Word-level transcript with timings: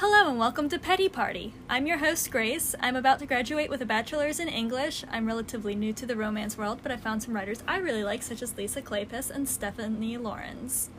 Hello 0.00 0.28
and 0.28 0.38
welcome 0.38 0.68
to 0.68 0.78
Petty 0.78 1.08
Party. 1.08 1.54
I'm 1.70 1.86
your 1.86 1.96
host, 1.96 2.30
Grace. 2.30 2.74
I'm 2.80 2.96
about 2.96 3.18
to 3.20 3.26
graduate 3.26 3.70
with 3.70 3.80
a 3.80 3.86
bachelor's 3.86 4.38
in 4.38 4.46
English. 4.46 5.06
I'm 5.10 5.24
relatively 5.24 5.74
new 5.74 5.94
to 5.94 6.04
the 6.04 6.16
romance 6.16 6.58
world, 6.58 6.80
but 6.82 6.92
I 6.92 6.98
found 6.98 7.22
some 7.22 7.34
writers 7.34 7.62
I 7.66 7.78
really 7.78 8.04
like, 8.04 8.22
such 8.22 8.42
as 8.42 8.58
Lisa 8.58 8.82
Kleypas 8.82 9.30
and 9.30 9.48
Stephanie 9.48 10.18
Laurens. 10.18 10.90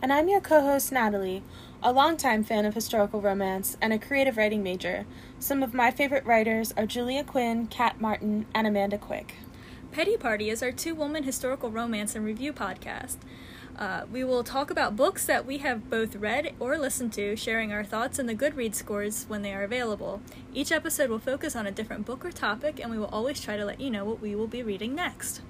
And 0.00 0.10
I'm 0.10 0.30
your 0.30 0.40
co 0.40 0.62
host, 0.62 0.90
Natalie, 0.90 1.42
a 1.82 1.92
longtime 1.92 2.42
fan 2.42 2.64
of 2.64 2.72
historical 2.72 3.20
romance 3.20 3.76
and 3.82 3.92
a 3.92 3.98
creative 3.98 4.38
writing 4.38 4.62
major. 4.62 5.04
Some 5.38 5.62
of 5.62 5.74
my 5.74 5.90
favorite 5.90 6.24
writers 6.24 6.72
are 6.74 6.86
Julia 6.86 7.24
Quinn, 7.24 7.66
Kat 7.66 8.00
Martin, 8.00 8.46
and 8.54 8.66
Amanda 8.66 8.96
Quick. 8.96 9.34
Petty 9.92 10.16
Party 10.16 10.48
is 10.48 10.62
our 10.62 10.72
two 10.72 10.94
woman 10.94 11.24
historical 11.24 11.70
romance 11.70 12.14
and 12.14 12.24
review 12.24 12.54
podcast. 12.54 13.18
Uh, 13.78 14.04
we 14.10 14.24
will 14.24 14.42
talk 14.42 14.72
about 14.72 14.96
books 14.96 15.24
that 15.24 15.46
we 15.46 15.58
have 15.58 15.88
both 15.88 16.16
read 16.16 16.52
or 16.58 16.76
listened 16.76 17.12
to, 17.12 17.36
sharing 17.36 17.72
our 17.72 17.84
thoughts 17.84 18.18
and 18.18 18.28
the 18.28 18.34
Goodreads 18.34 18.74
scores 18.74 19.24
when 19.28 19.42
they 19.42 19.54
are 19.54 19.62
available. 19.62 20.20
Each 20.52 20.72
episode 20.72 21.10
will 21.10 21.20
focus 21.20 21.54
on 21.54 21.64
a 21.64 21.70
different 21.70 22.04
book 22.04 22.24
or 22.24 22.32
topic, 22.32 22.80
and 22.80 22.90
we 22.90 22.98
will 22.98 23.06
always 23.06 23.40
try 23.40 23.56
to 23.56 23.64
let 23.64 23.80
you 23.80 23.88
know 23.88 24.04
what 24.04 24.20
we 24.20 24.34
will 24.34 24.48
be 24.48 24.64
reading 24.64 24.96
next. 24.96 25.42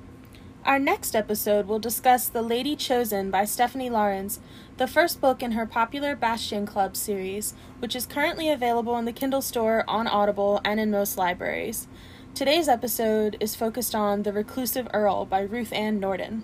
Our 0.66 0.78
next 0.78 1.16
episode 1.16 1.66
will 1.66 1.78
discuss 1.78 2.28
The 2.28 2.42
Lady 2.42 2.76
Chosen 2.76 3.30
by 3.30 3.46
Stephanie 3.46 3.88
Laurens, 3.88 4.40
the 4.76 4.86
first 4.86 5.22
book 5.22 5.42
in 5.42 5.52
her 5.52 5.64
popular 5.64 6.14
Bastion 6.14 6.66
Club 6.66 6.96
series, 6.96 7.54
which 7.78 7.96
is 7.96 8.04
currently 8.04 8.50
available 8.50 8.98
in 8.98 9.06
the 9.06 9.12
Kindle 9.12 9.40
store, 9.40 9.84
on 9.88 10.06
Audible, 10.06 10.60
and 10.66 10.78
in 10.78 10.90
most 10.90 11.16
libraries. 11.16 11.88
Today's 12.34 12.68
episode 12.68 13.38
is 13.40 13.56
focused 13.56 13.94
on 13.94 14.24
The 14.24 14.34
Reclusive 14.34 14.86
Earl 14.92 15.24
by 15.24 15.40
Ruth 15.40 15.72
Ann 15.72 15.98
Nordin. 15.98 16.42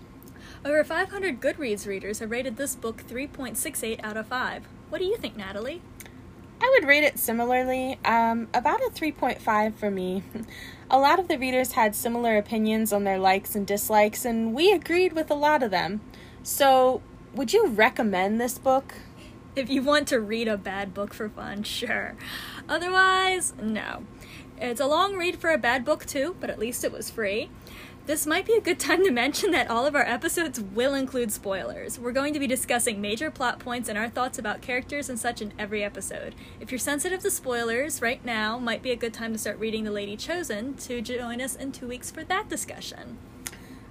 Over 0.66 0.82
500 0.82 1.42
Goodreads 1.42 1.86
readers 1.86 2.20
have 2.20 2.30
rated 2.30 2.56
this 2.56 2.74
book 2.74 3.02
3.68 3.06 4.02
out 4.02 4.16
of 4.16 4.26
5. 4.28 4.64
What 4.88 4.98
do 4.98 5.04
you 5.04 5.18
think, 5.18 5.36
Natalie? 5.36 5.82
I 6.58 6.74
would 6.74 6.88
rate 6.88 7.04
it 7.04 7.18
similarly, 7.18 7.98
um, 8.02 8.48
about 8.54 8.80
a 8.80 8.88
3.5 8.88 9.74
for 9.74 9.90
me. 9.90 10.22
a 10.90 10.98
lot 10.98 11.18
of 11.18 11.28
the 11.28 11.38
readers 11.38 11.72
had 11.72 11.94
similar 11.94 12.38
opinions 12.38 12.94
on 12.94 13.04
their 13.04 13.18
likes 13.18 13.54
and 13.54 13.66
dislikes, 13.66 14.24
and 14.24 14.54
we 14.54 14.72
agreed 14.72 15.12
with 15.12 15.30
a 15.30 15.34
lot 15.34 15.62
of 15.62 15.70
them. 15.70 16.00
So, 16.42 17.02
would 17.34 17.52
you 17.52 17.66
recommend 17.66 18.40
this 18.40 18.56
book? 18.56 18.94
If 19.54 19.68
you 19.68 19.82
want 19.82 20.08
to 20.08 20.18
read 20.18 20.48
a 20.48 20.56
bad 20.56 20.94
book 20.94 21.12
for 21.12 21.28
fun, 21.28 21.62
sure. 21.64 22.14
Otherwise, 22.70 23.52
no. 23.60 24.04
It's 24.58 24.80
a 24.80 24.86
long 24.86 25.16
read 25.16 25.36
for 25.36 25.50
a 25.50 25.58
bad 25.58 25.84
book, 25.84 26.06
too, 26.06 26.36
but 26.40 26.48
at 26.48 26.58
least 26.58 26.84
it 26.84 26.92
was 26.92 27.10
free. 27.10 27.50
This 28.06 28.26
might 28.26 28.44
be 28.44 28.52
a 28.52 28.60
good 28.60 28.78
time 28.78 29.02
to 29.04 29.10
mention 29.10 29.50
that 29.52 29.70
all 29.70 29.86
of 29.86 29.94
our 29.94 30.06
episodes 30.06 30.60
will 30.60 30.92
include 30.92 31.32
spoilers. 31.32 31.98
We're 31.98 32.12
going 32.12 32.34
to 32.34 32.38
be 32.38 32.46
discussing 32.46 33.00
major 33.00 33.30
plot 33.30 33.58
points 33.58 33.88
and 33.88 33.96
our 33.96 34.10
thoughts 34.10 34.38
about 34.38 34.60
characters 34.60 35.08
and 35.08 35.18
such 35.18 35.40
in 35.40 35.54
every 35.58 35.82
episode. 35.82 36.34
If 36.60 36.70
you're 36.70 36.78
sensitive 36.78 37.20
to 37.20 37.30
spoilers, 37.30 38.02
right 38.02 38.22
now 38.22 38.58
might 38.58 38.82
be 38.82 38.90
a 38.90 38.96
good 38.96 39.14
time 39.14 39.32
to 39.32 39.38
start 39.38 39.58
reading 39.58 39.84
The 39.84 39.90
Lady 39.90 40.18
Chosen 40.18 40.74
to 40.74 41.00
join 41.00 41.40
us 41.40 41.56
in 41.56 41.72
two 41.72 41.88
weeks 41.88 42.10
for 42.10 42.22
that 42.24 42.50
discussion. 42.50 43.16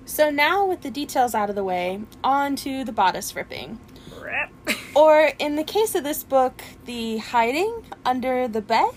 So, 0.06 0.30
now 0.30 0.64
with 0.64 0.81
the 0.81 0.91
details 0.91 1.34
out 1.34 1.50
of 1.50 1.56
the 1.56 1.64
way, 1.64 2.02
on 2.23 2.56
to 2.58 2.84
the 2.84 2.91
bodice 2.91 3.36
ripping. 3.36 3.80
Rip. 4.22 4.78
Or, 4.95 5.31
in 5.39 5.56
the 5.56 5.64
case 5.64 5.95
of 5.95 6.03
this 6.03 6.23
book, 6.23 6.61
the 6.86 7.17
hiding 7.17 7.84
under 8.06 8.47
the 8.47 8.61
bed. 8.61 8.91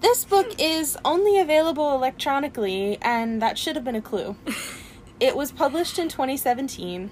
This 0.00 0.24
book 0.24 0.54
is 0.58 0.96
only 1.04 1.38
available 1.38 1.92
electronically, 1.94 2.98
and 3.02 3.42
that 3.42 3.58
should 3.58 3.76
have 3.76 3.84
been 3.84 3.96
a 3.96 4.02
clue. 4.02 4.36
It 5.20 5.36
was 5.36 5.50
published 5.50 5.98
in 5.98 6.08
2017. 6.08 7.10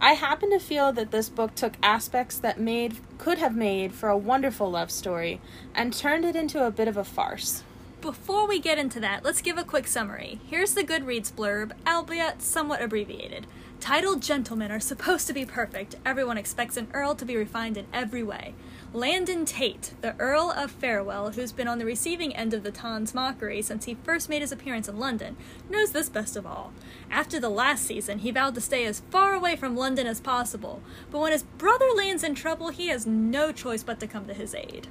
I 0.00 0.14
happen 0.14 0.50
to 0.52 0.58
feel 0.58 0.90
that 0.92 1.10
this 1.10 1.28
book 1.28 1.54
took 1.54 1.74
aspects 1.82 2.38
that 2.38 2.58
made 2.58 2.96
could 3.18 3.36
have 3.36 3.54
made 3.54 3.92
for 3.92 4.08
a 4.08 4.16
wonderful 4.16 4.70
love 4.70 4.90
story 4.90 5.42
and 5.74 5.92
turned 5.92 6.24
it 6.24 6.34
into 6.34 6.64
a 6.64 6.70
bit 6.70 6.88
of 6.88 6.96
a 6.96 7.04
farce. 7.04 7.62
Before 8.00 8.48
we 8.48 8.58
get 8.58 8.78
into 8.78 9.00
that, 9.00 9.22
let's 9.22 9.42
give 9.42 9.58
a 9.58 9.64
quick 9.64 9.86
summary. 9.86 10.40
Here's 10.46 10.72
the 10.72 10.82
Goodreads 10.82 11.30
blurb, 11.30 11.72
albeit 11.86 12.40
somewhat 12.40 12.80
abbreviated. 12.80 13.46
Titled 13.80 14.22
gentlemen 14.22 14.70
are 14.70 14.80
supposed 14.80 15.26
to 15.26 15.34
be 15.34 15.44
perfect. 15.44 15.96
Everyone 16.06 16.38
expects 16.38 16.78
an 16.78 16.88
earl 16.94 17.14
to 17.14 17.26
be 17.26 17.36
refined 17.36 17.76
in 17.76 17.86
every 17.92 18.22
way. 18.22 18.54
Landon 18.96 19.44
Tate, 19.44 19.92
the 20.00 20.18
Earl 20.18 20.50
of 20.56 20.70
Farewell, 20.70 21.32
who's 21.32 21.52
been 21.52 21.68
on 21.68 21.78
the 21.78 21.84
receiving 21.84 22.34
end 22.34 22.54
of 22.54 22.62
the 22.62 22.70
Ton's 22.70 23.14
mockery 23.14 23.60
since 23.60 23.84
he 23.84 23.98
first 24.02 24.30
made 24.30 24.40
his 24.40 24.52
appearance 24.52 24.88
in 24.88 24.98
London, 24.98 25.36
knows 25.68 25.90
this 25.90 26.08
best 26.08 26.34
of 26.34 26.46
all. 26.46 26.72
After 27.10 27.38
the 27.38 27.50
last 27.50 27.84
season, 27.84 28.20
he 28.20 28.30
vowed 28.30 28.54
to 28.54 28.60
stay 28.62 28.86
as 28.86 29.02
far 29.10 29.34
away 29.34 29.54
from 29.54 29.76
London 29.76 30.06
as 30.06 30.18
possible, 30.18 30.80
but 31.10 31.18
when 31.18 31.32
his 31.32 31.42
brother 31.42 31.90
lands 31.94 32.24
in 32.24 32.34
trouble, 32.34 32.70
he 32.70 32.88
has 32.88 33.06
no 33.06 33.52
choice 33.52 33.82
but 33.82 34.00
to 34.00 34.06
come 34.06 34.26
to 34.28 34.32
his 34.32 34.54
aid. 34.54 34.88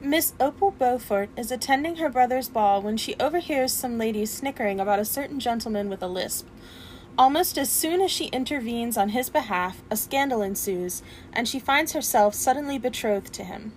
Miss 0.00 0.32
Opal 0.40 0.72
Beaufort 0.72 1.30
is 1.36 1.52
attending 1.52 1.96
her 1.96 2.10
brother's 2.10 2.48
ball 2.48 2.82
when 2.82 2.96
she 2.96 3.14
overhears 3.20 3.72
some 3.72 3.96
ladies 3.96 4.32
snickering 4.32 4.80
about 4.80 4.98
a 4.98 5.04
certain 5.04 5.38
gentleman 5.38 5.88
with 5.88 6.02
a 6.02 6.08
lisp. 6.08 6.48
Almost 7.16 7.56
as 7.58 7.70
soon 7.70 8.00
as 8.00 8.10
she 8.10 8.26
intervenes 8.26 8.96
on 8.96 9.10
his 9.10 9.30
behalf, 9.30 9.82
a 9.88 9.96
scandal 9.96 10.42
ensues, 10.42 11.00
and 11.32 11.46
she 11.46 11.60
finds 11.60 11.92
herself 11.92 12.34
suddenly 12.34 12.76
betrothed 12.76 13.32
to 13.34 13.44
him. 13.44 13.72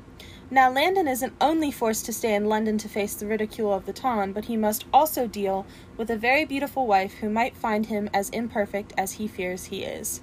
Now, 0.50 0.72
Landon 0.72 1.08
isn't 1.08 1.34
only 1.40 1.70
forced 1.70 2.06
to 2.06 2.14
stay 2.14 2.34
in 2.34 2.46
London 2.46 2.80
to 2.80 2.90
face 2.90 3.14
the 3.14 3.28
ridicule 3.28 3.72
of 3.72 3.86
the 3.86 3.94
Ton, 3.94 4.34
but 4.34 4.46
he 4.46 4.58
must 4.58 4.86
also 4.92 5.28
deal 5.28 5.68
with 5.98 6.10
a 6.10 6.18
very 6.18 6.46
beautiful 6.46 6.88
wife 6.88 7.16
who 7.16 7.30
might 7.30 7.56
find 7.56 7.88
him 7.88 8.10
as 8.12 8.30
imperfect 8.30 8.94
as 8.98 9.14
he 9.14 9.28
fears 9.28 9.66
he 9.66 9.84
is. 9.84 10.22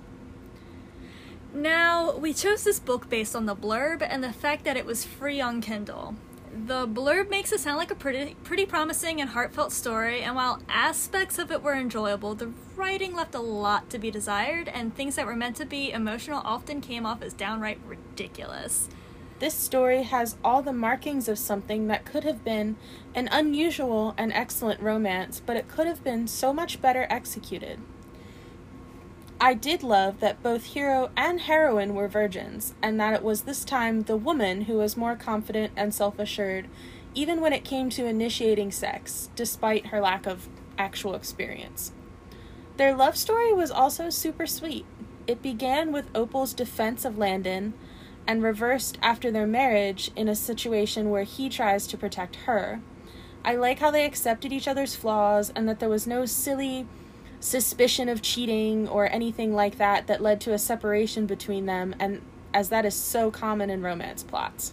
Now, 1.52 2.16
we 2.16 2.34
chose 2.34 2.64
this 2.64 2.80
book 2.80 3.08
based 3.08 3.36
on 3.36 3.46
the 3.46 3.54
blurb 3.54 4.02
and 4.02 4.24
the 4.24 4.32
fact 4.32 4.64
that 4.64 4.76
it 4.76 4.86
was 4.86 5.04
free 5.04 5.40
on 5.40 5.60
Kindle. 5.60 6.16
The 6.56 6.86
blurb 6.86 7.30
makes 7.30 7.50
it 7.50 7.58
sound 7.58 7.78
like 7.78 7.90
a 7.90 7.96
pretty, 7.96 8.36
pretty 8.44 8.64
promising 8.64 9.20
and 9.20 9.30
heartfelt 9.30 9.72
story, 9.72 10.22
and 10.22 10.36
while 10.36 10.62
aspects 10.68 11.36
of 11.36 11.50
it 11.50 11.64
were 11.64 11.74
enjoyable, 11.74 12.36
the 12.36 12.52
writing 12.76 13.12
left 13.12 13.34
a 13.34 13.40
lot 13.40 13.90
to 13.90 13.98
be 13.98 14.12
desired, 14.12 14.68
and 14.68 14.94
things 14.94 15.16
that 15.16 15.26
were 15.26 15.34
meant 15.34 15.56
to 15.56 15.66
be 15.66 15.90
emotional 15.90 16.40
often 16.44 16.80
came 16.80 17.04
off 17.04 17.22
as 17.22 17.32
downright 17.32 17.80
ridiculous. 17.84 18.88
This 19.40 19.54
story 19.54 20.04
has 20.04 20.36
all 20.44 20.62
the 20.62 20.72
markings 20.72 21.28
of 21.28 21.40
something 21.40 21.88
that 21.88 22.04
could 22.04 22.22
have 22.22 22.44
been 22.44 22.76
an 23.16 23.28
unusual 23.32 24.14
and 24.16 24.32
excellent 24.32 24.80
romance, 24.80 25.42
but 25.44 25.56
it 25.56 25.66
could 25.66 25.88
have 25.88 26.04
been 26.04 26.28
so 26.28 26.52
much 26.52 26.80
better 26.80 27.08
executed. 27.10 27.80
I 29.44 29.52
did 29.52 29.82
love 29.82 30.20
that 30.20 30.42
both 30.42 30.64
hero 30.64 31.10
and 31.18 31.38
heroine 31.38 31.94
were 31.94 32.08
virgins, 32.08 32.72
and 32.82 32.98
that 32.98 33.12
it 33.12 33.22
was 33.22 33.42
this 33.42 33.62
time 33.62 34.04
the 34.04 34.16
woman 34.16 34.62
who 34.62 34.78
was 34.78 34.96
more 34.96 35.16
confident 35.16 35.74
and 35.76 35.92
self 35.92 36.18
assured, 36.18 36.66
even 37.14 37.42
when 37.42 37.52
it 37.52 37.62
came 37.62 37.90
to 37.90 38.06
initiating 38.06 38.72
sex, 38.72 39.28
despite 39.36 39.88
her 39.88 40.00
lack 40.00 40.26
of 40.26 40.48
actual 40.78 41.14
experience. 41.14 41.92
Their 42.78 42.94
love 42.96 43.18
story 43.18 43.52
was 43.52 43.70
also 43.70 44.08
super 44.08 44.46
sweet. 44.46 44.86
It 45.26 45.42
began 45.42 45.92
with 45.92 46.10
Opal's 46.14 46.54
defense 46.54 47.04
of 47.04 47.18
Landon 47.18 47.74
and 48.26 48.42
reversed 48.42 48.96
after 49.02 49.30
their 49.30 49.46
marriage 49.46 50.10
in 50.16 50.26
a 50.26 50.34
situation 50.34 51.10
where 51.10 51.24
he 51.24 51.50
tries 51.50 51.86
to 51.88 51.98
protect 51.98 52.36
her. 52.46 52.80
I 53.44 53.56
like 53.56 53.80
how 53.80 53.90
they 53.90 54.06
accepted 54.06 54.54
each 54.54 54.66
other's 54.66 54.96
flaws 54.96 55.52
and 55.54 55.68
that 55.68 55.80
there 55.80 55.90
was 55.90 56.06
no 56.06 56.24
silly 56.24 56.86
suspicion 57.44 58.08
of 58.08 58.22
cheating 58.22 58.88
or 58.88 59.10
anything 59.12 59.54
like 59.54 59.76
that 59.76 60.06
that 60.06 60.22
led 60.22 60.40
to 60.40 60.54
a 60.54 60.58
separation 60.58 61.26
between 61.26 61.66
them 61.66 61.94
and 62.00 62.22
as 62.54 62.70
that 62.70 62.86
is 62.86 62.94
so 62.94 63.30
common 63.30 63.68
in 63.68 63.82
romance 63.82 64.22
plots. 64.22 64.72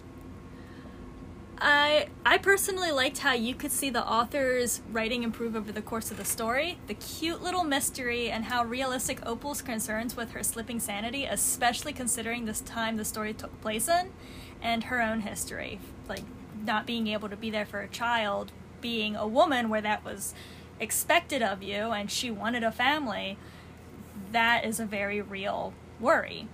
I 1.60 2.08
I 2.26 2.38
personally 2.38 2.92
liked 2.92 3.18
how 3.20 3.34
you 3.34 3.56
could 3.56 3.74
see 3.74 3.90
the 3.90 4.08
author's 4.08 4.82
writing 4.90 5.24
improve 5.24 5.54
over 5.56 5.72
the 5.72 5.82
course 5.82 6.12
of 6.12 6.18
the 6.18 6.24
story, 6.24 6.78
the 6.88 6.94
cute 6.94 7.44
little 7.44 7.66
mystery, 7.66 8.32
and 8.32 8.46
how 8.46 8.64
realistic 8.64 9.20
Opal's 9.26 9.62
concerns 9.62 10.16
with 10.16 10.32
her 10.32 10.42
slipping 10.42 10.80
sanity, 10.80 11.26
especially 11.26 11.92
considering 11.92 12.46
this 12.46 12.62
time 12.62 12.96
the 12.96 13.06
story 13.06 13.34
took 13.34 13.60
place 13.62 13.90
in, 13.90 14.12
and 14.62 14.86
her 14.86 15.02
own 15.02 15.22
history, 15.22 15.82
like 16.08 16.24
not 16.66 16.88
being 16.88 17.08
able 17.08 17.28
to 17.28 17.36
be 17.36 17.52
there 17.52 17.66
for 17.66 17.82
a 17.82 17.88
child, 17.90 18.54
being 18.80 19.18
a 19.18 19.28
woman 19.28 19.68
where 19.68 19.82
that 19.82 20.06
was 20.06 20.34
expected 20.82 21.42
of 21.42 21.64
you, 21.64 21.92
and 21.92 22.12
she 22.12 22.30
wanted 22.30 22.64
a 22.64 22.72
family. 22.72 23.38
That 24.32 24.66
is 24.66 24.80
a 24.80 24.86
very 24.86 25.22
real 25.22 25.74
worry. 26.00 26.48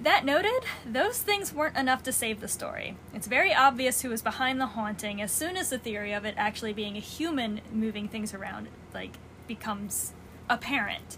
That 0.00 0.24
noted, 0.24 0.62
those 0.84 1.18
things 1.18 1.54
weren't 1.54 1.76
enough 1.76 2.02
to 2.04 2.12
save 2.12 2.40
the 2.40 2.48
story. 2.48 2.96
It's 3.14 3.26
very 3.26 3.54
obvious 3.54 4.02
who 4.02 4.10
was 4.10 4.20
behind 4.22 4.60
the 4.60 4.66
haunting 4.66 5.22
as 5.22 5.32
soon 5.32 5.56
as 5.56 5.70
the 5.70 5.78
theory 5.78 6.12
of 6.12 6.24
it 6.24 6.34
actually 6.36 6.74
being 6.74 6.96
a 6.96 7.00
human 7.00 7.62
moving 7.72 8.06
things 8.06 8.34
around 8.34 8.68
like 8.92 9.16
becomes 9.46 10.12
apparent. 10.50 11.16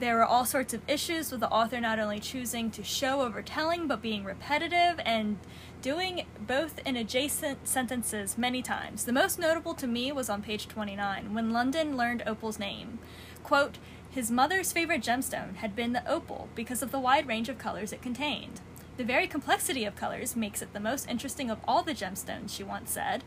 There 0.00 0.16
were 0.16 0.24
all 0.24 0.44
sorts 0.44 0.74
of 0.74 0.82
issues 0.88 1.30
with 1.30 1.40
the 1.40 1.50
author 1.50 1.80
not 1.80 2.00
only 2.00 2.18
choosing 2.18 2.70
to 2.72 2.82
show 2.82 3.22
over 3.22 3.42
telling 3.42 3.86
but 3.86 4.02
being 4.02 4.24
repetitive 4.24 5.00
and 5.04 5.38
doing 5.82 6.26
both 6.40 6.80
in 6.84 6.96
adjacent 6.96 7.68
sentences 7.68 8.36
many 8.36 8.60
times. 8.60 9.04
The 9.04 9.12
most 9.12 9.38
notable 9.38 9.74
to 9.74 9.86
me 9.86 10.10
was 10.10 10.28
on 10.28 10.42
page 10.42 10.66
29 10.66 11.32
when 11.32 11.52
Landon 11.52 11.96
learned 11.96 12.24
Opal's 12.26 12.58
name. 12.58 12.98
Quote, 13.44 13.78
his 14.10 14.32
mother's 14.32 14.72
favorite 14.72 15.02
gemstone 15.02 15.56
had 15.56 15.76
been 15.76 15.92
the 15.92 16.08
opal 16.10 16.48
because 16.54 16.82
of 16.82 16.90
the 16.90 17.00
wide 17.00 17.28
range 17.28 17.48
of 17.48 17.58
colors 17.58 17.92
it 17.92 18.02
contained. 18.02 18.60
The 18.96 19.04
very 19.04 19.26
complexity 19.26 19.84
of 19.84 19.96
colors 19.96 20.34
makes 20.34 20.62
it 20.62 20.72
the 20.72 20.80
most 20.80 21.08
interesting 21.08 21.50
of 21.50 21.58
all 21.66 21.82
the 21.82 21.94
gemstones, 21.94 22.50
she 22.50 22.62
once 22.64 22.90
said. 22.90 23.22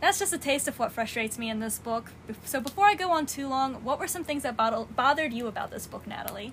That's 0.00 0.18
just 0.18 0.32
a 0.32 0.38
taste 0.38 0.68
of 0.68 0.78
what 0.78 0.92
frustrates 0.92 1.38
me 1.38 1.48
in 1.48 1.60
this 1.60 1.78
book. 1.78 2.12
So 2.44 2.60
before 2.60 2.86
I 2.86 2.94
go 2.94 3.10
on 3.10 3.26
too 3.26 3.48
long, 3.48 3.82
what 3.84 3.98
were 3.98 4.08
some 4.08 4.24
things 4.24 4.42
that 4.42 4.56
bothered 4.56 5.32
you 5.32 5.46
about 5.46 5.70
this 5.70 5.86
book, 5.86 6.06
Natalie? 6.06 6.52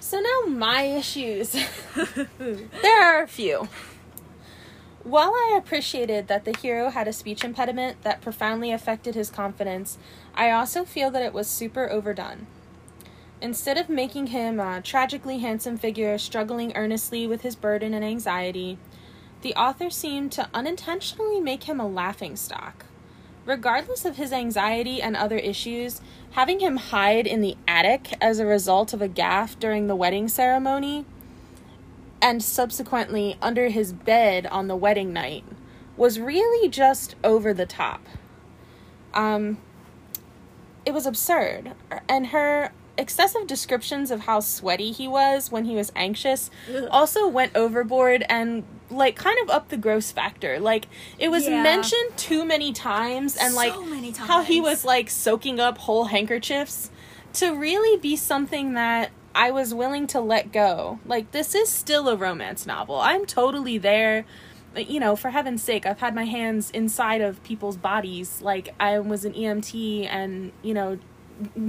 So 0.00 0.20
now 0.20 0.48
my 0.48 0.82
issues. 0.82 1.52
there 2.38 3.02
are 3.02 3.22
a 3.22 3.28
few. 3.28 3.68
While 5.02 5.32
I 5.32 5.56
appreciated 5.56 6.28
that 6.28 6.44
the 6.44 6.56
hero 6.56 6.90
had 6.90 7.08
a 7.08 7.12
speech 7.12 7.42
impediment 7.42 8.02
that 8.02 8.20
profoundly 8.20 8.70
affected 8.70 9.14
his 9.14 9.30
confidence, 9.30 9.96
I 10.34 10.50
also 10.50 10.84
feel 10.84 11.10
that 11.10 11.22
it 11.22 11.32
was 11.32 11.48
super 11.48 11.88
overdone. 11.88 12.46
Instead 13.40 13.78
of 13.78 13.88
making 13.88 14.28
him 14.28 14.58
a 14.60 14.82
tragically 14.82 15.38
handsome 15.38 15.78
figure 15.78 16.18
struggling 16.18 16.76
earnestly 16.76 17.26
with 17.26 17.42
his 17.42 17.56
burden 17.56 17.94
and 17.94 18.04
anxiety, 18.04 18.76
the 19.42 19.54
author 19.54 19.90
seemed 19.90 20.32
to 20.32 20.48
unintentionally 20.52 21.40
make 21.40 21.64
him 21.64 21.80
a 21.80 21.86
laughing 21.86 22.36
stock. 22.36 22.84
Regardless 23.44 24.04
of 24.04 24.16
his 24.16 24.32
anxiety 24.32 25.00
and 25.00 25.16
other 25.16 25.38
issues, 25.38 26.00
having 26.32 26.60
him 26.60 26.76
hide 26.76 27.26
in 27.26 27.40
the 27.40 27.56
attic 27.66 28.14
as 28.20 28.38
a 28.38 28.46
result 28.46 28.92
of 28.92 29.00
a 29.00 29.08
gaffe 29.08 29.58
during 29.58 29.86
the 29.86 29.96
wedding 29.96 30.28
ceremony 30.28 31.06
and 32.20 32.42
subsequently 32.42 33.38
under 33.40 33.68
his 33.68 33.92
bed 33.92 34.46
on 34.46 34.66
the 34.66 34.76
wedding 34.76 35.12
night 35.12 35.44
was 35.96 36.20
really 36.20 36.68
just 36.68 37.14
over 37.24 37.54
the 37.54 37.66
top. 37.66 38.00
Um, 39.14 39.58
it 40.84 40.92
was 40.92 41.06
absurd. 41.06 41.72
And 42.08 42.28
her 42.28 42.72
excessive 42.98 43.46
descriptions 43.46 44.10
of 44.10 44.20
how 44.22 44.40
sweaty 44.40 44.90
he 44.92 45.06
was 45.08 45.50
when 45.52 45.64
he 45.64 45.74
was 45.76 45.92
anxious 45.96 46.50
also 46.90 47.26
went 47.28 47.56
overboard 47.56 48.24
and 48.28 48.64
like 48.90 49.16
kind 49.16 49.38
of 49.42 49.50
up 49.50 49.68
the 49.68 49.76
gross 49.76 50.10
factor. 50.10 50.58
Like 50.58 50.86
it 51.18 51.30
was 51.30 51.46
Yeah. 51.46 51.62
mentioned 51.62 52.16
too 52.16 52.44
many 52.44 52.72
times 52.72 53.36
and 53.36 53.54
like 53.54 53.72
So 53.72 53.84
many 53.84 54.10
how 54.10 54.42
he 54.42 54.60
was 54.60 54.84
like 54.84 55.08
soaking 55.08 55.60
up 55.60 55.78
whole 55.78 56.06
handkerchiefs 56.06 56.90
to 57.34 57.54
really 57.54 57.98
be 58.00 58.16
something 58.16 58.74
that 58.74 59.10
I 59.34 59.50
was 59.52 59.72
willing 59.72 60.06
to 60.08 60.20
let 60.20 60.50
go. 60.52 60.98
Like 61.06 61.30
this 61.30 61.54
is 61.54 61.68
still 61.68 62.08
a 62.08 62.16
romance 62.16 62.66
novel. 62.66 62.96
I'm 62.96 63.24
totally 63.26 63.78
there. 63.78 64.24
You 64.76 65.00
know, 65.00 65.16
for 65.16 65.30
heaven's 65.30 65.62
sake, 65.62 65.86
I've 65.86 65.98
had 66.00 66.14
my 66.14 66.24
hands 66.24 66.70
inside 66.70 67.20
of 67.20 67.42
people's 67.42 67.76
bodies. 67.76 68.40
Like 68.42 68.74
I 68.80 68.98
was 68.98 69.24
an 69.24 69.32
EMT 69.34 70.06
and, 70.10 70.52
you 70.62 70.74
know, 70.74 70.98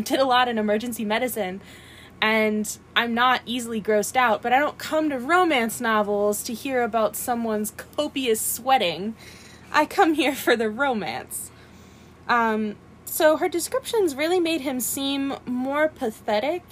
did 0.04 0.20
a 0.20 0.26
lot 0.26 0.48
in 0.48 0.58
emergency 0.58 1.06
medicine 1.06 1.62
and 2.22 2.78
I'm 2.96 3.14
not 3.14 3.42
easily 3.46 3.82
grossed 3.82 4.16
out, 4.16 4.42
but 4.42 4.52
I 4.52 4.60
don't 4.60 4.78
come 4.78 5.10
to 5.10 5.18
romance 5.18 5.80
novels 5.80 6.44
to 6.44 6.54
hear 6.54 6.84
about 6.84 7.16
someone's 7.16 7.72
copious 7.72 8.42
sweating. 8.42 9.16
I 9.72 9.86
come 9.86 10.16
here 10.16 10.36
for 10.36 10.56
the 10.56 10.70
romance. 10.70 11.52
Um, 12.28 12.76
so 13.06 13.38
her 13.38 13.50
descriptions 13.50 14.16
really 14.16 14.40
made 14.40 14.62
him 14.62 14.80
seem 14.80 15.36
more 15.46 15.88
pathetic 15.88 16.64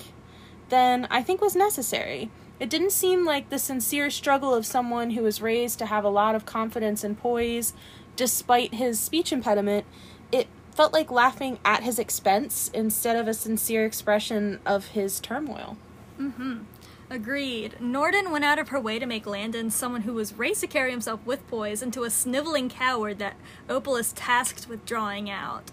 than 0.70 1.08
I 1.10 1.24
think 1.24 1.42
was 1.42 1.56
necessary. 1.56 2.30
It 2.60 2.70
didn't 2.70 2.92
seem 2.92 3.26
like 3.26 3.50
the 3.50 3.60
sincere 3.60 4.10
struggle 4.10 4.54
of 4.54 4.66
someone 4.66 5.12
who 5.12 5.24
was 5.24 5.42
raised 5.42 5.80
to 5.80 5.86
have 5.86 6.04
a 6.04 6.10
lot 6.10 6.36
of 6.36 6.46
confidence 6.46 7.04
and 7.04 7.18
poise 7.18 7.74
despite 8.16 8.74
his 8.74 9.00
speech 9.00 9.32
impediment. 9.32 9.86
Felt 10.78 10.94
like 10.94 11.10
laughing 11.10 11.58
at 11.66 11.82
his 11.82 11.98
expense 11.98 12.70
instead 12.72 13.16
of 13.16 13.28
a 13.28 13.34
sincere 13.34 13.84
expression 13.84 14.60
of 14.64 14.90
his 14.90 15.20
turmoil. 15.20 15.76
Agreed. 17.10 17.78
Nordin 17.82 18.30
went 18.30 18.46
out 18.46 18.60
of 18.60 18.70
her 18.70 18.80
way 18.80 19.00
to 19.00 19.08
make 19.08 19.26
Landon 19.26 19.72
someone 19.72 20.04
who 20.04 20.14
was 20.14 20.38
raised 20.38 20.62
to 20.62 20.68
carry 20.68 20.92
himself 20.92 21.20
with 21.26 21.48
poise 21.48 21.82
into 21.82 22.04
a 22.04 22.12
sniveling 22.12 22.70
coward 22.70 23.18
that 23.18 23.38
Opal 23.68 23.96
is 23.96 24.14
tasked 24.14 24.70
with 24.70 24.86
drawing 24.86 25.32
out. 25.32 25.72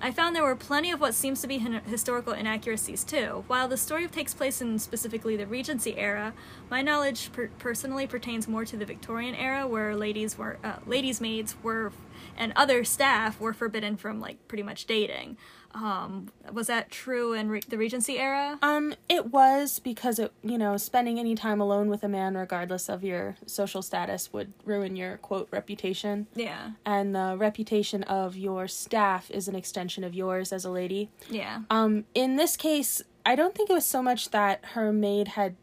I 0.00 0.12
found 0.12 0.34
there 0.34 0.44
were 0.44 0.56
plenty 0.56 0.92
of 0.92 1.00
what 1.00 1.12
seems 1.12 1.42
to 1.42 1.46
be 1.46 1.58
historical 1.58 2.32
inaccuracies 2.32 3.04
too. 3.04 3.44
While 3.48 3.68
the 3.68 3.76
story 3.76 4.08
takes 4.08 4.32
place 4.32 4.62
in 4.62 4.78
specifically 4.78 5.36
the 5.36 5.46
Regency 5.46 5.98
era, 5.98 6.32
my 6.70 6.80
knowledge 6.80 7.32
per- 7.32 7.50
personally 7.58 8.06
pertains 8.06 8.48
more 8.48 8.64
to 8.64 8.78
the 8.78 8.86
Victorian 8.86 9.34
era, 9.34 9.66
where 9.66 9.94
ladies 9.94 10.38
were 10.38 10.56
uh, 10.64 10.76
ladies' 10.86 11.20
maids 11.20 11.56
were 11.62 11.92
and 12.38 12.52
other 12.56 12.84
staff 12.84 13.38
were 13.40 13.52
forbidden 13.52 13.96
from 13.98 14.20
like 14.20 14.48
pretty 14.48 14.62
much 14.62 14.86
dating. 14.86 15.36
Um, 15.74 16.30
was 16.50 16.66
that 16.68 16.90
true 16.90 17.34
in 17.34 17.50
re- 17.50 17.60
the 17.68 17.76
Regency 17.76 18.18
era? 18.18 18.58
Um, 18.62 18.94
it 19.08 19.26
was 19.26 19.78
because 19.80 20.18
it, 20.18 20.32
you 20.42 20.56
know, 20.56 20.78
spending 20.78 21.18
any 21.18 21.34
time 21.34 21.60
alone 21.60 21.88
with 21.90 22.02
a 22.02 22.08
man, 22.08 22.36
regardless 22.38 22.88
of 22.88 23.04
your 23.04 23.36
social 23.44 23.82
status, 23.82 24.32
would 24.32 24.54
ruin 24.64 24.96
your 24.96 25.18
quote 25.18 25.46
reputation. 25.50 26.26
Yeah, 26.34 26.70
And 26.86 27.14
the 27.14 27.36
reputation 27.38 28.02
of 28.04 28.34
your 28.34 28.66
staff 28.66 29.30
is 29.30 29.46
an 29.46 29.54
extension 29.54 30.04
of 30.04 30.14
yours 30.14 30.52
as 30.54 30.64
a 30.64 30.70
lady. 30.70 31.10
yeah. 31.28 31.60
Um, 31.68 32.06
in 32.14 32.36
this 32.36 32.56
case, 32.56 33.02
I 33.26 33.34
don't 33.34 33.54
think 33.54 33.68
it 33.68 33.74
was 33.74 33.84
so 33.86 34.00
much 34.02 34.30
that 34.30 34.64
her 34.72 34.90
maid 34.90 35.28
had 35.28 35.54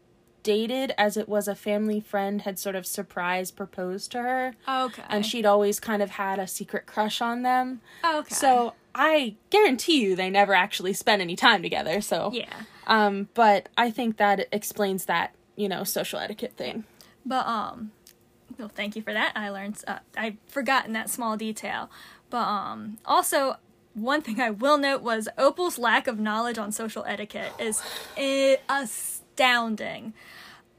dated 0.46 0.92
as 0.96 1.16
it 1.16 1.28
was 1.28 1.48
a 1.48 1.54
family 1.56 2.00
friend 2.00 2.42
had 2.42 2.56
sort 2.58 2.76
of 2.76 2.86
surprise 2.86 3.50
proposed 3.50 4.12
to 4.12 4.22
her. 4.22 4.54
Okay. 4.68 5.02
And 5.08 5.26
she'd 5.26 5.44
always 5.44 5.80
kind 5.80 6.02
of 6.02 6.10
had 6.10 6.38
a 6.38 6.46
secret 6.46 6.86
crush 6.86 7.20
on 7.20 7.42
them. 7.42 7.80
Okay. 8.04 8.32
So 8.34 8.74
I 8.94 9.34
guarantee 9.50 10.00
you 10.02 10.14
they 10.16 10.30
never 10.30 10.54
actually 10.54 10.92
spent 10.92 11.20
any 11.20 11.34
time 11.36 11.62
together. 11.62 12.00
So 12.00 12.30
yeah, 12.32 12.46
um, 12.86 13.28
but 13.34 13.68
I 13.76 13.90
think 13.90 14.16
that 14.18 14.46
explains 14.52 15.04
that 15.06 15.34
you 15.56 15.68
know 15.68 15.82
social 15.84 16.18
etiquette 16.20 16.56
thing. 16.56 16.84
but 17.26 17.44
um, 17.46 17.90
well, 18.58 18.68
thank 18.68 18.94
you 18.96 19.02
for 19.02 19.12
that. 19.12 19.32
I 19.34 19.50
learned. 19.50 19.82
Uh, 19.86 19.98
I've 20.16 20.36
forgotten 20.46 20.92
that 20.94 21.10
small 21.10 21.36
detail, 21.36 21.90
but 22.30 22.46
um, 22.46 22.98
also 23.04 23.56
one 23.94 24.20
thing 24.22 24.40
I 24.40 24.50
will 24.50 24.78
note 24.78 25.02
was 25.02 25.26
Opal's 25.38 25.78
lack 25.78 26.06
of 26.06 26.18
knowledge 26.20 26.58
on 26.58 26.70
social 26.70 27.04
etiquette 27.06 27.52
is 27.58 27.82
i- 28.16 28.58
astounding. 29.36 30.14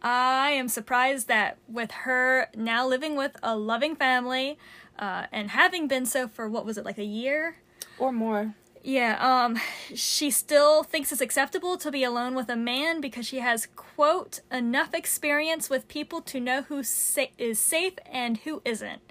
I 0.01 0.51
am 0.51 0.67
surprised 0.67 1.27
that 1.27 1.57
with 1.67 1.91
her 1.91 2.47
now 2.55 2.87
living 2.87 3.15
with 3.15 3.35
a 3.43 3.55
loving 3.55 3.95
family, 3.95 4.57
uh, 4.97 5.27
and 5.31 5.51
having 5.51 5.87
been 5.87 6.05
so 6.05 6.27
for 6.27 6.49
what 6.49 6.65
was 6.65 6.77
it 6.77 6.85
like 6.85 6.97
a 6.97 7.03
year? 7.03 7.57
Or 7.99 8.11
more. 8.11 8.55
Yeah, 8.83 9.17
um, 9.19 9.59
she 9.93 10.31
still 10.31 10.81
thinks 10.81 11.11
it's 11.11 11.21
acceptable 11.21 11.77
to 11.77 11.91
be 11.91 12.03
alone 12.03 12.35
with 12.35 12.49
a 12.49 12.55
man 12.55 13.01
because 13.01 13.27
she 13.27 13.39
has, 13.39 13.67
quote, 13.75 14.39
enough 14.51 14.93
experience 14.93 15.69
with 15.69 15.87
people 15.87 16.21
to 16.21 16.39
know 16.39 16.63
who 16.63 16.83
sa- 16.83 17.25
is 17.37 17.59
safe 17.59 17.93
and 18.11 18.37
who 18.37 18.61
isn't, 18.65 19.01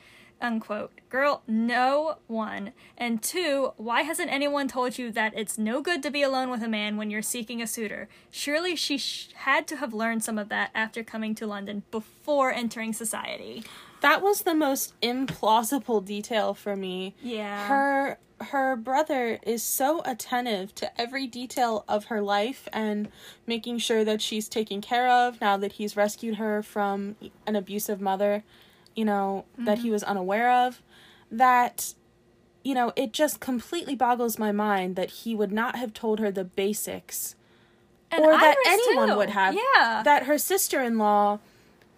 unquote. 0.40 0.92
Girl, 1.08 1.42
no 1.46 2.18
one. 2.26 2.72
And 2.96 3.22
two, 3.22 3.72
why 3.76 4.02
hasn't 4.02 4.32
anyone 4.32 4.68
told 4.68 4.98
you 4.98 5.10
that 5.12 5.32
it's 5.36 5.58
no 5.58 5.80
good 5.80 6.02
to 6.02 6.10
be 6.10 6.22
alone 6.22 6.50
with 6.50 6.62
a 6.62 6.68
man 6.68 6.96
when 6.96 7.10
you're 7.10 7.22
seeking 7.22 7.62
a 7.62 7.66
suitor? 7.66 8.08
Surely 8.30 8.76
she 8.76 8.98
sh- 8.98 9.28
had 9.34 9.66
to 9.68 9.76
have 9.76 9.94
learned 9.94 10.24
some 10.24 10.38
of 10.38 10.48
that 10.48 10.70
after 10.74 11.02
coming 11.02 11.34
to 11.36 11.46
London 11.46 11.82
before 11.90 12.52
entering 12.52 12.92
society. 12.92 13.64
That 14.00 14.22
was 14.22 14.42
the 14.42 14.54
most 14.54 14.98
implausible 15.00 16.04
detail 16.04 16.54
for 16.54 16.76
me. 16.76 17.14
Yeah. 17.22 17.66
Her 17.66 18.18
her 18.40 18.76
brother 18.76 19.38
is 19.44 19.62
so 19.62 20.02
attentive 20.04 20.74
to 20.74 21.00
every 21.00 21.26
detail 21.26 21.84
of 21.88 22.06
her 22.06 22.20
life 22.20 22.68
and 22.72 23.08
making 23.46 23.78
sure 23.78 24.04
that 24.04 24.20
she's 24.20 24.48
taken 24.48 24.80
care 24.82 25.08
of 25.08 25.40
now 25.40 25.56
that 25.56 25.72
he's 25.72 25.96
rescued 25.96 26.36
her 26.36 26.62
from 26.62 27.16
an 27.46 27.56
abusive 27.56 28.00
mother, 28.00 28.44
you 28.96 29.04
know, 29.04 29.44
that 29.58 29.78
he 29.78 29.84
mm-hmm. 29.84 29.92
was 29.92 30.02
unaware 30.02 30.50
of. 30.66 30.82
That 31.30 31.94
you 32.66 32.74
know, 32.74 32.92
it 32.96 33.12
just 33.12 33.38
completely 33.38 33.94
boggles 33.94 34.40
my 34.40 34.50
mind 34.50 34.96
that 34.96 35.08
he 35.08 35.36
would 35.36 35.52
not 35.52 35.76
have 35.76 35.94
told 35.94 36.18
her 36.18 36.32
the 36.32 36.42
basics 36.42 37.36
And 38.10 38.24
or 38.24 38.32
that 38.32 38.56
anyone 38.66 39.08
too. 39.10 39.16
would 39.16 39.30
have. 39.30 39.54
Yeah. 39.54 40.02
That 40.04 40.24
her 40.24 40.36
sister 40.36 40.82
in 40.82 40.98
law 40.98 41.38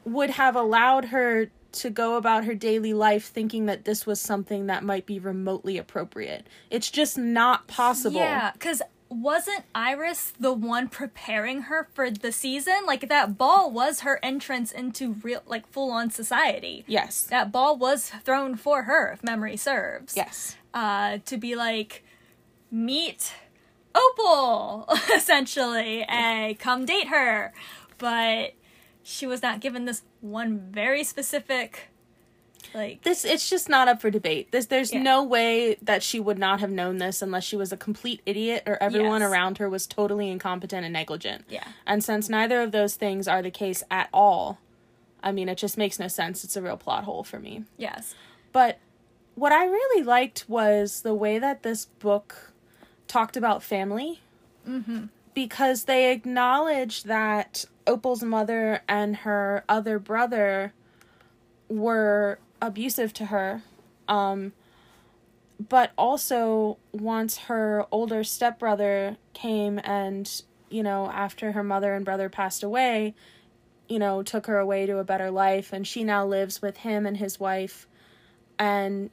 would 0.04 0.28
have 0.28 0.54
allowed 0.54 1.06
her 1.06 1.50
to 1.72 1.90
go 1.90 2.16
about 2.16 2.44
her 2.44 2.54
daily 2.54 2.92
life 2.92 3.28
thinking 3.28 3.64
that 3.64 3.86
this 3.86 4.04
was 4.04 4.20
something 4.20 4.66
that 4.66 4.84
might 4.84 5.06
be 5.06 5.18
remotely 5.18 5.78
appropriate. 5.78 6.46
It's 6.70 6.90
just 6.90 7.16
not 7.16 7.66
possible. 7.66 8.20
Yeah, 8.20 8.50
because 8.52 8.82
wasn't 9.08 9.64
Iris 9.74 10.32
the 10.38 10.52
one 10.52 10.88
preparing 10.88 11.62
her 11.62 11.88
for 11.94 12.10
the 12.10 12.32
season? 12.32 12.80
Like 12.86 13.08
that 13.08 13.38
ball 13.38 13.70
was 13.70 14.00
her 14.00 14.18
entrance 14.22 14.72
into 14.72 15.14
real, 15.14 15.42
like 15.46 15.66
full 15.68 15.90
on 15.90 16.10
society. 16.10 16.84
Yes. 16.86 17.22
That 17.22 17.50
ball 17.52 17.76
was 17.76 18.10
thrown 18.24 18.56
for 18.56 18.84
her, 18.84 19.12
if 19.12 19.24
memory 19.24 19.56
serves. 19.56 20.16
Yes. 20.16 20.56
Uh, 20.74 21.18
to 21.26 21.36
be 21.36 21.54
like, 21.54 22.04
meet 22.70 23.32
Opal, 23.94 24.88
essentially, 25.14 26.04
and 26.04 26.58
come 26.58 26.84
date 26.84 27.08
her. 27.08 27.52
But 27.98 28.52
she 29.02 29.26
was 29.26 29.42
not 29.42 29.60
given 29.60 29.86
this 29.86 30.02
one 30.20 30.58
very 30.58 31.02
specific, 31.02 31.88
like, 32.74 33.02
This 33.02 33.24
it's 33.24 33.48
just 33.48 33.68
not 33.68 33.88
up 33.88 34.00
for 34.00 34.10
debate. 34.10 34.50
This 34.52 34.66
there's 34.66 34.92
Yeah. 34.92 35.02
no 35.02 35.22
way 35.22 35.76
that 35.82 36.02
she 36.02 36.20
would 36.20 36.38
not 36.38 36.60
have 36.60 36.70
known 36.70 36.98
this 36.98 37.22
unless 37.22 37.44
she 37.44 37.56
was 37.56 37.72
a 37.72 37.76
complete 37.76 38.20
idiot 38.26 38.62
or 38.66 38.82
everyone 38.82 39.20
Yes. 39.20 39.30
around 39.30 39.58
her 39.58 39.68
was 39.68 39.86
totally 39.86 40.30
incompetent 40.30 40.84
and 40.84 40.92
negligent. 40.92 41.44
Yeah. 41.48 41.64
And 41.86 42.02
since 42.04 42.28
neither 42.28 42.62
of 42.62 42.72
those 42.72 42.94
things 42.96 43.26
are 43.28 43.42
the 43.42 43.50
case 43.50 43.82
at 43.90 44.08
all, 44.12 44.58
I 45.22 45.32
mean, 45.32 45.48
it 45.48 45.58
just 45.58 45.76
makes 45.76 45.98
no 45.98 46.08
sense. 46.08 46.44
It's 46.44 46.56
a 46.56 46.62
real 46.62 46.76
plot 46.76 47.04
hole 47.04 47.24
for 47.24 47.38
me. 47.40 47.64
Yes. 47.76 48.14
But 48.52 48.78
what 49.34 49.52
I 49.52 49.64
really 49.66 50.02
liked 50.04 50.44
was 50.48 51.02
the 51.02 51.14
way 51.14 51.38
that 51.38 51.62
this 51.62 51.86
book 51.86 52.52
talked 53.06 53.36
about 53.36 53.62
family. 53.62 54.20
Mm-hmm. 54.68 55.06
Because 55.34 55.84
they 55.84 56.10
acknowledged 56.12 57.06
that 57.06 57.64
Opal's 57.86 58.22
mother 58.22 58.82
and 58.88 59.16
her 59.18 59.64
other 59.68 59.98
brother 59.98 60.72
were 61.68 62.38
abusive 62.60 63.12
to 63.14 63.26
her. 63.26 63.62
Um, 64.08 64.52
but 65.68 65.92
also, 65.98 66.78
once 66.92 67.36
her 67.38 67.84
older 67.90 68.22
stepbrother 68.22 69.16
came 69.34 69.80
and, 69.82 70.42
you 70.70 70.82
know, 70.82 71.08
after 71.10 71.52
her 71.52 71.64
mother 71.64 71.94
and 71.94 72.04
brother 72.04 72.28
passed 72.28 72.62
away, 72.62 73.14
you 73.88 73.98
know, 73.98 74.22
took 74.22 74.46
her 74.46 74.58
away 74.58 74.86
to 74.86 74.98
a 74.98 75.04
better 75.04 75.30
life, 75.30 75.72
and 75.72 75.86
she 75.86 76.04
now 76.04 76.24
lives 76.24 76.62
with 76.62 76.78
him 76.78 77.06
and 77.06 77.16
his 77.16 77.40
wife. 77.40 77.88
And, 78.58 79.10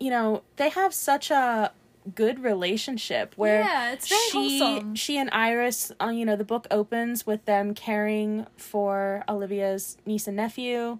you 0.00 0.10
know, 0.10 0.42
they 0.56 0.70
have 0.70 0.92
such 0.92 1.30
a 1.30 1.72
good 2.14 2.42
relationship 2.42 3.34
where 3.36 3.60
Yeah, 3.60 3.92
it's 3.92 4.08
very 4.08 4.20
she 4.30 4.60
wholesome. 4.60 4.94
she 4.94 5.18
and 5.18 5.28
Iris, 5.30 5.92
uh, 6.00 6.08
you 6.08 6.24
know, 6.24 6.36
the 6.36 6.44
book 6.44 6.66
opens 6.70 7.26
with 7.26 7.44
them 7.44 7.74
caring 7.74 8.46
for 8.56 9.22
Olivia's 9.28 9.98
niece 10.06 10.26
and 10.26 10.36
nephew, 10.36 10.98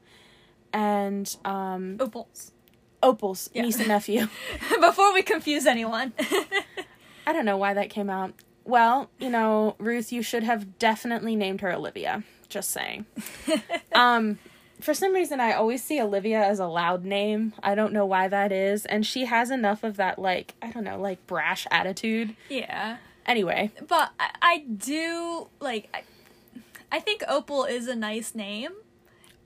and 0.73 1.35
um, 1.45 1.97
Opals. 2.01 2.53
Opal's 3.03 3.51
Yeah. 3.55 3.63
niece 3.63 3.79
and 3.79 3.89
nephew. 3.89 4.29
Before 4.81 5.13
we 5.15 5.23
confuse 5.23 5.67
anyone. 5.67 6.13
I 7.27 7.33
don't 7.33 7.45
know 7.45 7.57
why 7.57 7.75
that 7.75 7.91
came 7.91 8.11
out. 8.11 8.33
Well, 8.65 9.11
you 9.19 9.31
know, 9.31 9.77
Ruth, 9.79 10.13
you 10.13 10.23
should 10.23 10.43
have 10.43 10.79
definitely 10.79 11.37
named 11.37 11.61
her 11.63 11.73
Olivia. 11.73 12.23
Just 12.49 12.71
saying. 12.71 13.07
um, 13.95 14.39
for 14.81 14.95
some 14.95 15.13
reason, 15.13 15.39
I 15.41 15.53
always 15.53 15.83
see 15.83 16.01
Olivia 16.01 16.43
as 16.45 16.59
a 16.59 16.67
loud 16.67 17.05
name. 17.05 17.53
I 17.63 17.75
don't 17.75 17.93
know 17.93 18.07
why 18.07 18.29
that 18.29 18.53
is, 18.53 18.87
and 18.87 19.05
she 19.05 19.25
has 19.27 19.51
enough 19.51 19.85
of 19.85 19.97
that, 19.97 20.19
like 20.19 20.55
I 20.63 20.71
don't 20.71 20.85
know, 20.85 20.99
like 21.01 21.27
brash 21.27 21.67
attitude. 21.71 22.35
yeah. 22.49 22.99
Anyway, 23.27 23.71
But 23.87 24.13
I, 24.19 24.31
I 24.41 24.59
do 24.75 25.49
like 25.61 25.91
I, 25.93 26.03
I 26.91 26.99
think 27.01 27.23
Opal 27.29 27.65
is 27.65 27.87
a 27.87 27.95
nice 27.95 28.35
name. 28.35 28.71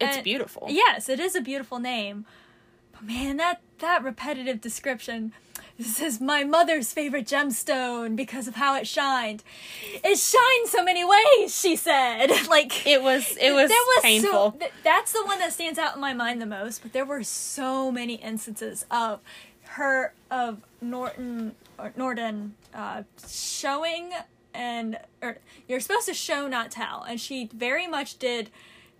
It's 0.03 0.17
And- 0.17 0.25
beautiful. 0.25 0.67
Yes, 0.71 1.09
it 1.09 1.21
is 1.21 1.35
a 1.35 1.41
beautiful 1.41 1.79
name. 1.79 2.27
But 2.93 3.05
man, 3.05 3.37
that 3.39 3.61
that 3.79 4.03
repetitive 4.05 4.61
description. 4.61 5.33
This 5.79 6.01
is 6.01 6.21
my 6.21 6.45
mother's 6.45 6.93
favorite 6.93 7.27
gemstone 7.27 8.15
because 8.15 8.47
of 8.47 8.55
how 8.57 8.77
it 8.77 8.87
shined. 8.87 9.43
It 10.05 10.19
shines 10.19 10.71
so 10.71 10.85
many 10.85 11.03
ways, 11.05 11.59
she 11.59 11.75
said. 11.77 12.27
like 12.49 12.87
It 12.87 13.03
was 13.03 13.37
it 13.41 13.53
was, 13.53 13.73
painful. 14.03 14.31
So, 14.31 14.51
th- 14.59 14.71
that's 14.85 15.13
the 15.13 15.25
one 15.25 15.39
that 15.41 15.53
stands 15.53 15.79
out 15.79 15.95
in 15.95 16.01
my 16.01 16.13
mind 16.13 16.41
the 16.43 16.47
most. 16.47 16.83
But 16.83 16.93
there 16.93 17.07
were 17.07 17.25
so 17.25 17.91
many 17.91 18.15
instances 18.17 18.85
of 18.91 19.21
her 19.71 20.13
of 20.31 20.59
Norton 20.81 21.55
or 21.79 21.93
Norton 21.97 22.55
uh, 22.75 23.03
showing 23.29 24.13
and 24.55 24.99
or 25.23 25.39
you're 25.67 25.81
supposed 25.81 26.07
to 26.07 26.15
show 26.15 26.47
not 26.47 26.71
tell, 26.71 27.03
and 27.03 27.19
she 27.21 27.49
very 27.53 27.87
much 27.87 28.19
did 28.19 28.51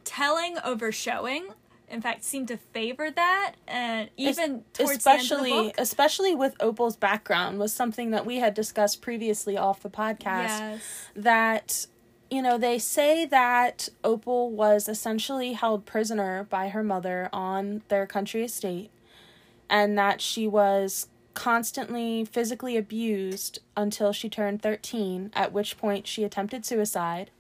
telling 0.05 0.59
over 0.65 0.93
showing. 0.93 1.49
In 1.89 2.01
fact, 2.01 2.25
seemed 2.25 2.49
to 2.49 2.57
favor 2.57 3.11
that, 3.11 3.55
and 3.69 4.09
even 4.17 4.65
towards 4.73 4.93
especially 4.97 5.51
the 5.51 5.57
end 5.57 5.59
of 5.59 5.65
the 5.67 5.69
book. 5.73 5.75
especially 5.79 6.35
with 6.35 6.55
Opal's 6.59 6.97
background 6.97 7.59
was 7.59 7.73
something 7.75 8.13
that 8.13 8.25
we 8.25 8.37
had 8.39 8.55
discussed 8.55 9.03
previously 9.03 9.59
off 9.59 9.83
the 9.83 9.91
podcast. 9.91 10.23
Yes. 10.59 10.81
that 11.15 11.87
you 12.31 12.41
know 12.41 12.57
they 12.57 12.79
say 12.79 13.27
that 13.27 13.91
opal 14.03 14.51
was 14.51 14.89
essentially 14.89 15.53
held 15.53 15.85
prisoner 15.85 16.45
by 16.49 16.69
her 16.71 16.83
mother 16.83 17.29
on 17.31 17.83
their 17.89 18.07
country 18.07 18.43
estate 18.43 18.91
and 19.69 19.99
that 19.99 20.23
she 20.23 20.47
was 20.49 21.09
constantly 21.35 22.25
physically 22.25 22.79
abused 22.79 23.59
until 23.77 24.13
she 24.13 24.31
turned 24.31 24.63
13 24.63 25.31
at 25.35 25.53
which 25.53 25.77
point 25.77 26.07
she 26.07 26.25
attempted 26.25 26.65
suicide 26.65 27.31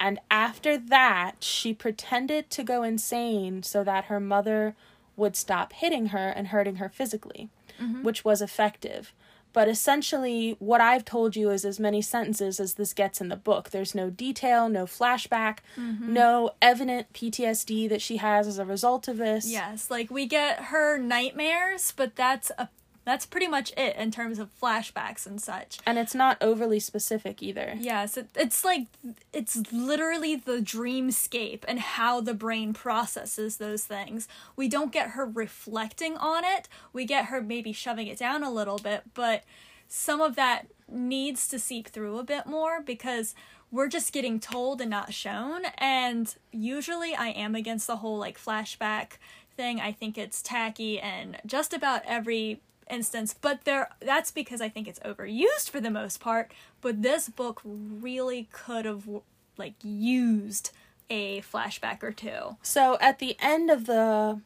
and 0.00 0.18
after 0.30 0.76
that 0.76 1.36
she 1.40 1.72
pretended 1.72 2.50
to 2.50 2.64
go 2.64 2.82
insane 2.82 3.62
so 3.62 3.84
that 3.84 4.06
her 4.06 4.18
mother 4.18 4.74
would 5.16 5.36
stop 5.36 5.72
hitting 5.74 6.06
her 6.06 6.28
and 6.28 6.48
hurting 6.48 6.76
her 6.76 6.88
physically 6.88 7.48
mm-hmm. 7.80 8.02
which 8.02 8.24
was 8.24 8.42
effective 8.42 9.12
but 9.52 9.68
essentially, 9.68 10.56
what 10.58 10.80
I've 10.80 11.04
told 11.04 11.34
you 11.34 11.50
is 11.50 11.64
as 11.64 11.80
many 11.80 12.02
sentences 12.02 12.60
as 12.60 12.74
this 12.74 12.92
gets 12.92 13.20
in 13.20 13.28
the 13.28 13.36
book. 13.36 13.70
There's 13.70 13.94
no 13.94 14.08
detail, 14.08 14.68
no 14.68 14.86
flashback, 14.86 15.58
mm-hmm. 15.76 16.12
no 16.12 16.52
evident 16.62 17.12
PTSD 17.12 17.88
that 17.88 18.00
she 18.00 18.18
has 18.18 18.46
as 18.46 18.58
a 18.58 18.64
result 18.64 19.08
of 19.08 19.16
this. 19.16 19.50
Yes, 19.50 19.90
like 19.90 20.10
we 20.10 20.26
get 20.26 20.64
her 20.64 20.98
nightmares, 20.98 21.92
but 21.96 22.14
that's 22.14 22.52
a 22.58 22.68
that's 23.04 23.26
pretty 23.26 23.48
much 23.48 23.72
it 23.76 23.96
in 23.96 24.10
terms 24.10 24.38
of 24.38 24.50
flashbacks 24.60 25.26
and 25.26 25.40
such. 25.40 25.78
And 25.86 25.98
it's 25.98 26.14
not 26.14 26.36
overly 26.40 26.80
specific 26.80 27.42
either. 27.42 27.74
Yes, 27.78 28.16
it, 28.16 28.28
it's 28.36 28.64
like 28.64 28.86
it's 29.32 29.56
literally 29.72 30.36
the 30.36 30.58
dreamscape 30.58 31.64
and 31.66 31.80
how 31.80 32.20
the 32.20 32.34
brain 32.34 32.72
processes 32.72 33.56
those 33.56 33.84
things. 33.84 34.28
We 34.56 34.68
don't 34.68 34.92
get 34.92 35.10
her 35.10 35.24
reflecting 35.24 36.16
on 36.16 36.44
it. 36.44 36.68
We 36.92 37.04
get 37.04 37.26
her 37.26 37.40
maybe 37.40 37.72
shoving 37.72 38.06
it 38.06 38.18
down 38.18 38.42
a 38.42 38.50
little 38.50 38.78
bit, 38.78 39.02
but 39.14 39.44
some 39.88 40.20
of 40.20 40.36
that 40.36 40.66
needs 40.88 41.48
to 41.48 41.58
seep 41.58 41.88
through 41.88 42.18
a 42.18 42.24
bit 42.24 42.46
more 42.46 42.80
because 42.80 43.34
we're 43.70 43.88
just 43.88 44.12
getting 44.12 44.40
told 44.40 44.80
and 44.80 44.90
not 44.90 45.14
shown. 45.14 45.62
And 45.78 46.34
usually 46.52 47.14
I 47.14 47.28
am 47.28 47.54
against 47.54 47.86
the 47.86 47.96
whole 47.96 48.18
like 48.18 48.38
flashback 48.38 49.12
thing. 49.56 49.80
I 49.80 49.92
think 49.92 50.18
it's 50.18 50.42
tacky 50.42 50.98
and 50.98 51.38
just 51.46 51.72
about 51.72 52.02
every 52.06 52.60
instance 52.90 53.34
but 53.40 53.64
there 53.64 53.88
that's 54.00 54.30
because 54.30 54.60
i 54.60 54.68
think 54.68 54.88
it's 54.88 54.98
overused 55.00 55.70
for 55.70 55.80
the 55.80 55.90
most 55.90 56.20
part 56.20 56.52
but 56.80 57.02
this 57.02 57.28
book 57.28 57.60
really 57.64 58.48
could 58.52 58.84
have 58.84 59.08
like 59.56 59.74
used 59.82 60.70
a 61.08 61.40
flashback 61.42 62.02
or 62.02 62.12
two 62.12 62.56
So 62.62 62.96
at 63.00 63.18
the 63.18 63.36
end 63.40 63.70
of 63.70 63.86
the 63.86 64.40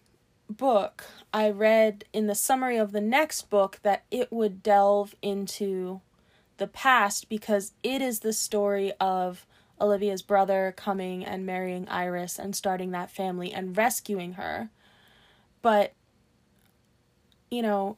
book, 0.48 1.04
I 1.32 1.50
read 1.50 2.04
in 2.12 2.26
the 2.26 2.34
summary 2.34 2.76
of 2.76 2.92
the 2.92 3.00
next 3.00 3.50
book 3.50 3.80
that 3.82 4.04
it 4.10 4.32
would 4.32 4.62
delve 4.62 5.14
into 5.22 6.00
the 6.56 6.66
past 6.66 7.28
because 7.28 7.72
it 7.82 8.00
is 8.00 8.20
the 8.20 8.32
story 8.32 8.92
of 9.00 9.46
Olivia's 9.80 10.22
brother 10.22 10.72
coming 10.76 11.24
and 11.24 11.44
marrying 11.44 11.88
Iris 11.88 12.38
and 12.38 12.54
starting 12.54 12.92
that 12.92 13.10
family 13.10 13.52
and 13.52 13.76
rescuing 13.76 14.34
her. 14.34 14.70
But, 15.62 15.94
you 17.50 17.62
know, 17.62 17.96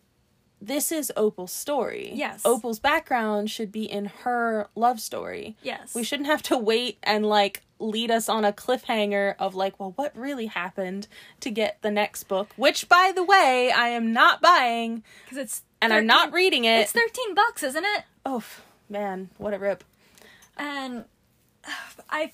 this 0.61 0.91
is 0.91 1.13
Opal's 1.17 1.53
story. 1.53 2.13
Yes. 2.15 2.43
Opal's 2.45 2.79
background 2.79 3.51
should 3.51 3.71
be 3.71 3.85
in 3.85 4.07
her 4.25 4.69
love 4.75 5.01
story. 5.01 5.57
yes 5.63 5.95
We 5.95 6.03
shouldn't 6.03 6.29
have 6.29 6.43
to 6.45 6.57
wait 6.57 6.99
and 7.03 7.27
like 7.27 7.63
lead 7.79 8.11
us 8.11 8.29
on 8.29 8.45
a 8.45 8.53
cliffhanger 8.53 9.35
of 9.39 9.55
like, 9.55 9.79
well, 9.79 9.93
what 9.97 10.17
really 10.17 10.47
happened 10.47 11.09
to 11.41 11.51
get 11.51 11.79
the 11.83 11.91
next 11.91 12.25
book, 12.25 12.49
which 12.57 12.89
by 12.89 13.13
the 13.15 13.23
way, 13.23 13.71
I 13.71 13.89
am 13.89 14.13
not 14.13 14.41
buying 14.41 15.03
because 15.25 15.39
it's 15.39 15.63
and 15.83 15.93
I'm 15.93 16.07
not 16.07 16.33
reading 16.33 16.65
it. 16.65 16.81
it's 16.81 16.93
13 16.93 17.35
bucks 17.35 17.63
isn't 17.63 17.85
it 17.85 18.05
oh, 18.25 18.43
man, 18.89 19.31
what 19.39 19.55
a 19.55 19.59
rip. 19.59 19.85
and 20.57 21.05
i 22.11 22.33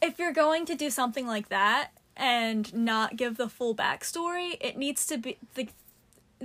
if 0.00 0.18
you're 0.18 0.32
going 0.32 0.66
to 0.66 0.74
do 0.74 0.90
something 0.90 1.26
like 1.26 1.48
that 1.48 1.90
and 2.16 2.72
not 2.74 3.16
give 3.16 3.36
the 3.36 3.48
full 3.48 3.74
backstory 3.74 4.56
it 4.60 4.76
needs 4.76 5.06
to 5.06 5.16
be 5.16 5.38
the 5.54 5.68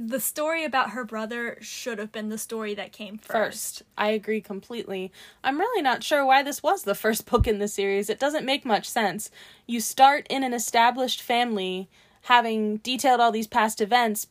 the 0.07 0.19
story 0.19 0.63
about 0.63 0.91
her 0.91 1.03
brother 1.03 1.57
should 1.61 1.99
have 1.99 2.11
been 2.11 2.29
the 2.29 2.37
story 2.37 2.73
that 2.75 2.91
came 2.91 3.17
first. 3.17 3.79
First, 3.79 3.83
I 3.97 4.09
agree 4.09 4.41
completely. 4.41 5.11
I'm 5.43 5.59
really 5.59 5.81
not 5.81 6.03
sure 6.03 6.25
why 6.25 6.43
this 6.43 6.63
was 6.63 6.83
the 6.83 6.95
first 7.03 7.29
book 7.29 7.47
in 7.47 7.59
the 7.59 7.67
series. 7.67 8.09
It 8.09 8.19
doesn't 8.19 8.45
make 8.45 8.65
much 8.65 8.89
sense. 8.89 9.29
You 9.67 9.79
start 9.79 10.25
in 10.29 10.43
an 10.43 10.53
established 10.53 11.21
family 11.21 11.89
having 12.23 12.77
detailed 12.77 13.19
all 13.19 13.31
these 13.31 13.47
past 13.47 13.81
events, 13.81 14.27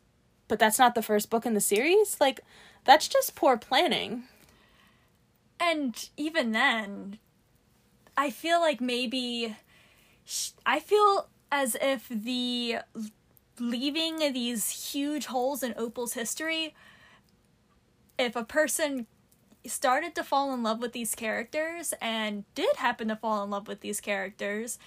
but 0.46 0.58
that's 0.58 0.78
not 0.78 0.94
the 0.94 1.02
first 1.02 1.30
book 1.30 1.46
in 1.46 1.54
the 1.54 1.60
series? 1.60 2.20
Like, 2.20 2.40
that's 2.84 3.08
just 3.08 3.34
poor 3.34 3.56
planning. 3.56 4.24
And 5.60 6.08
even 6.16 6.52
then, 6.52 7.18
I 8.16 8.30
feel 8.30 8.60
like 8.60 8.80
maybe 8.80 9.56
sh- 10.24 10.50
I 10.64 10.80
feel 10.80 11.28
as 11.50 11.76
if 11.80 12.08
the 12.08 12.78
leaving 13.60 14.18
these 14.32 14.92
huge 14.92 15.26
holes 15.26 15.62
in 15.62 15.74
Opal's 15.76 16.12
history 16.14 16.74
if 18.18 18.34
a 18.36 18.44
person 18.44 19.06
started 19.66 20.14
to 20.14 20.24
fall 20.24 20.52
in 20.54 20.62
love 20.62 20.80
with 20.80 20.92
these 20.92 21.14
characters 21.14 21.92
and 22.00 22.44
did 22.54 22.76
happen 22.76 23.08
to 23.08 23.16
fall 23.16 23.42
in 23.44 23.50
love 23.50 23.68
with 23.68 23.80
these 23.80 24.00
characters 24.00 24.78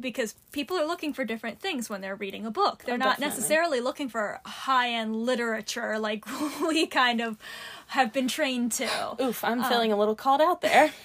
because 0.00 0.34
people 0.50 0.76
are 0.76 0.84
looking 0.86 1.12
for 1.12 1.24
different 1.24 1.60
things 1.60 1.88
when 1.88 2.00
they're 2.00 2.16
reading 2.16 2.44
a 2.44 2.50
book. 2.50 2.82
They're 2.84 2.94
Oh, 2.94 2.98
not 2.98 3.18
definitely. 3.20 3.36
necessarily 3.36 3.80
looking 3.80 4.08
for 4.08 4.40
high-end 4.44 5.14
literature 5.14 5.98
like 5.98 6.24
we 6.60 6.86
kind 6.86 7.20
of 7.20 7.36
have 7.88 8.12
been 8.12 8.26
trained 8.26 8.72
to. 8.72 8.88
Oof, 9.22 9.44
I'm 9.44 9.62
feeling 9.62 9.92
a 9.92 9.96
little 9.96 10.16
called 10.16 10.40
out 10.40 10.60
there. 10.60 10.90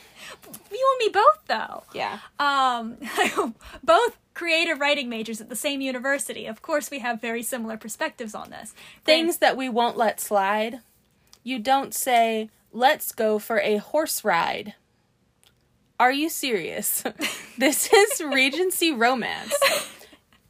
You 0.72 0.98
and 1.00 1.08
me 1.08 1.12
both, 1.14 1.44
though. 1.48 1.84
Yeah. 1.94 2.18
Um, 2.40 2.98
both 3.84 4.18
creative 4.38 4.80
writing 4.80 5.10
majors 5.10 5.42
at 5.42 5.50
the 5.50 5.56
same 5.56 5.82
university. 5.82 6.46
Of 6.46 6.62
course, 6.62 6.92
we 6.92 7.00
have 7.00 7.20
very 7.20 7.42
similar 7.42 7.76
perspectives 7.76 8.36
on 8.36 8.52
this. 8.52 8.76
Things 9.04 9.38
that 9.40 9.58
we 9.58 9.68
won't 9.68 9.98
let 9.98 10.20
slide. 10.20 10.82
You 11.44 11.58
don't 11.58 11.94
say, 11.94 12.50
let's 12.72 13.12
go 13.12 13.40
for 13.40 13.60
a 13.60 13.78
horse 13.78 14.24
ride. 14.24 14.76
Are 16.00 16.12
you 16.12 16.30
serious? 16.30 17.04
this 17.58 17.92
is 17.92 18.22
Regency 18.40 18.92
romance. 18.92 19.56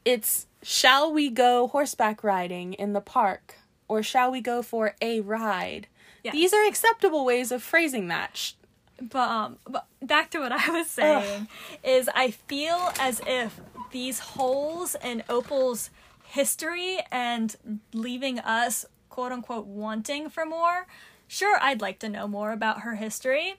It's 0.04 0.48
shall 0.62 1.14
we 1.14 1.30
go 1.30 1.68
horseback 1.68 2.24
riding 2.24 2.74
in 2.74 2.92
the 2.92 3.00
park 3.02 3.56
or 3.88 4.04
shall 4.04 4.30
we 4.32 4.42
go 4.42 4.62
for 4.62 4.96
a 5.02 5.22
ride? 5.22 5.88
Yes. 6.24 6.34
These 6.34 6.54
are 6.54 6.68
acceptable 6.68 7.24
ways 7.24 7.52
of 7.54 7.64
phrasing 7.64 8.10
that. 8.10 8.36
Sh- 8.36 8.54
But 9.02 9.30
um, 9.30 9.58
but 9.66 9.86
back 10.02 10.30
to 10.32 10.40
what 10.40 10.52
I 10.52 10.70
was 10.72 10.90
saying 10.90 11.48
is 11.84 12.10
I 12.14 12.32
feel 12.32 12.92
as 13.00 13.22
if 13.28 13.60
these 13.92 14.20
holes 14.20 14.96
in 15.04 15.24
Opal's 15.30 15.90
history 16.24 17.00
and 17.12 17.56
leaving 17.94 18.40
us 18.40 18.86
quote 19.10 19.32
unquote 19.32 19.66
wanting 19.66 20.30
for 20.30 20.46
more. 20.46 20.88
Sure, 21.28 21.58
I'd 21.62 21.82
like 21.82 22.00
to 22.00 22.10
know 22.10 22.28
more 22.28 22.52
about 22.52 22.82
her 22.82 22.96
history, 22.96 23.56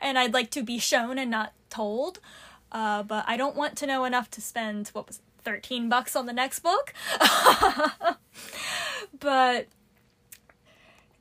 and 0.00 0.18
I'd 0.18 0.32
like 0.32 0.50
to 0.52 0.62
be 0.62 0.78
shown 0.78 1.18
and 1.18 1.30
not 1.30 1.52
told. 1.68 2.20
Uh, 2.72 3.02
but 3.02 3.24
I 3.26 3.36
don't 3.36 3.56
want 3.56 3.76
to 3.78 3.86
know 3.86 4.04
enough 4.04 4.30
to 4.32 4.40
spend 4.40 4.88
what 4.88 5.06
was 5.06 5.18
it, 5.18 5.22
thirteen 5.42 5.88
bucks 5.88 6.16
on 6.16 6.26
the 6.26 6.32
next 6.32 6.60
book. 6.60 6.94
but 9.20 9.66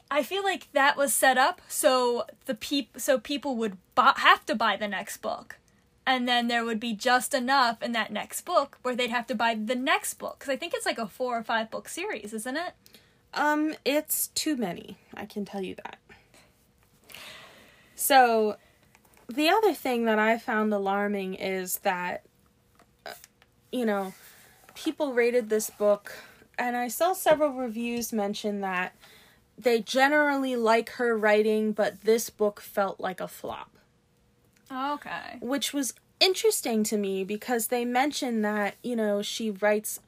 I 0.09 0.21
feel 0.21 0.43
like 0.43 0.71
that 0.73 0.95
was 0.95 1.13
set 1.13 1.37
up 1.39 1.59
so 1.67 2.25
the 2.45 2.53
peop- 2.53 2.99
so 2.99 3.17
people 3.17 3.55
would 3.57 3.77
have 3.97 4.45
to 4.45 4.55
buy 4.55 4.75
the 4.77 4.87
next 4.87 5.17
book. 5.17 5.57
And 6.05 6.27
then 6.27 6.47
there 6.47 6.65
would 6.65 6.79
be 6.79 6.93
just 6.93 7.33
enough 7.33 7.81
in 7.81 7.93
that 7.93 8.11
next 8.11 8.41
book 8.41 8.77
where 8.81 8.95
they'd 8.95 9.09
have 9.09 9.27
to 9.27 9.35
buy 9.35 9.55
the 9.55 9.75
next 9.75 10.15
book 10.15 10.39
cuz 10.39 10.49
I 10.49 10.57
think 10.57 10.73
it's 10.73 10.85
like 10.85 10.97
a 10.97 11.07
4 11.07 11.39
or 11.39 11.43
5 11.43 11.71
book 11.71 11.87
series, 11.87 12.33
isn't 12.33 12.57
it? 12.57 12.73
Um, 13.33 13.73
it's 13.83 14.27
too 14.27 14.55
many. 14.55 14.97
I 15.13 15.25
can 15.25 15.45
tell 15.45 15.61
you 15.61 15.75
that. 15.75 15.97
So, 17.95 18.57
the 19.27 19.49
other 19.49 19.73
thing 19.73 20.05
that 20.05 20.19
I 20.19 20.37
found 20.37 20.73
alarming 20.73 21.35
is 21.35 21.79
that, 21.79 22.23
uh, 23.05 23.13
you 23.71 23.85
know, 23.85 24.13
people 24.75 25.13
rated 25.13 25.49
this 25.49 25.69
book, 25.69 26.13
and 26.57 26.75
I 26.75 26.87
saw 26.89 27.13
several 27.13 27.51
reviews 27.51 28.13
mention 28.13 28.61
that 28.61 28.93
they 29.57 29.79
generally 29.81 30.55
like 30.55 30.89
her 30.91 31.17
writing, 31.17 31.71
but 31.71 32.01
this 32.01 32.29
book 32.29 32.59
felt 32.59 32.99
like 32.99 33.21
a 33.21 33.27
flop 33.27 33.72
Okay. 34.73 35.37
which 35.39 35.73
was 35.73 35.93
interesting 36.19 36.83
to 36.83 36.97
me 36.97 37.23
because 37.23 37.67
they 37.67 37.85
mentioned 37.85 38.43
that, 38.45 38.75
you 38.83 38.95
know, 38.95 39.21
she 39.21 39.51
writes 39.51 39.99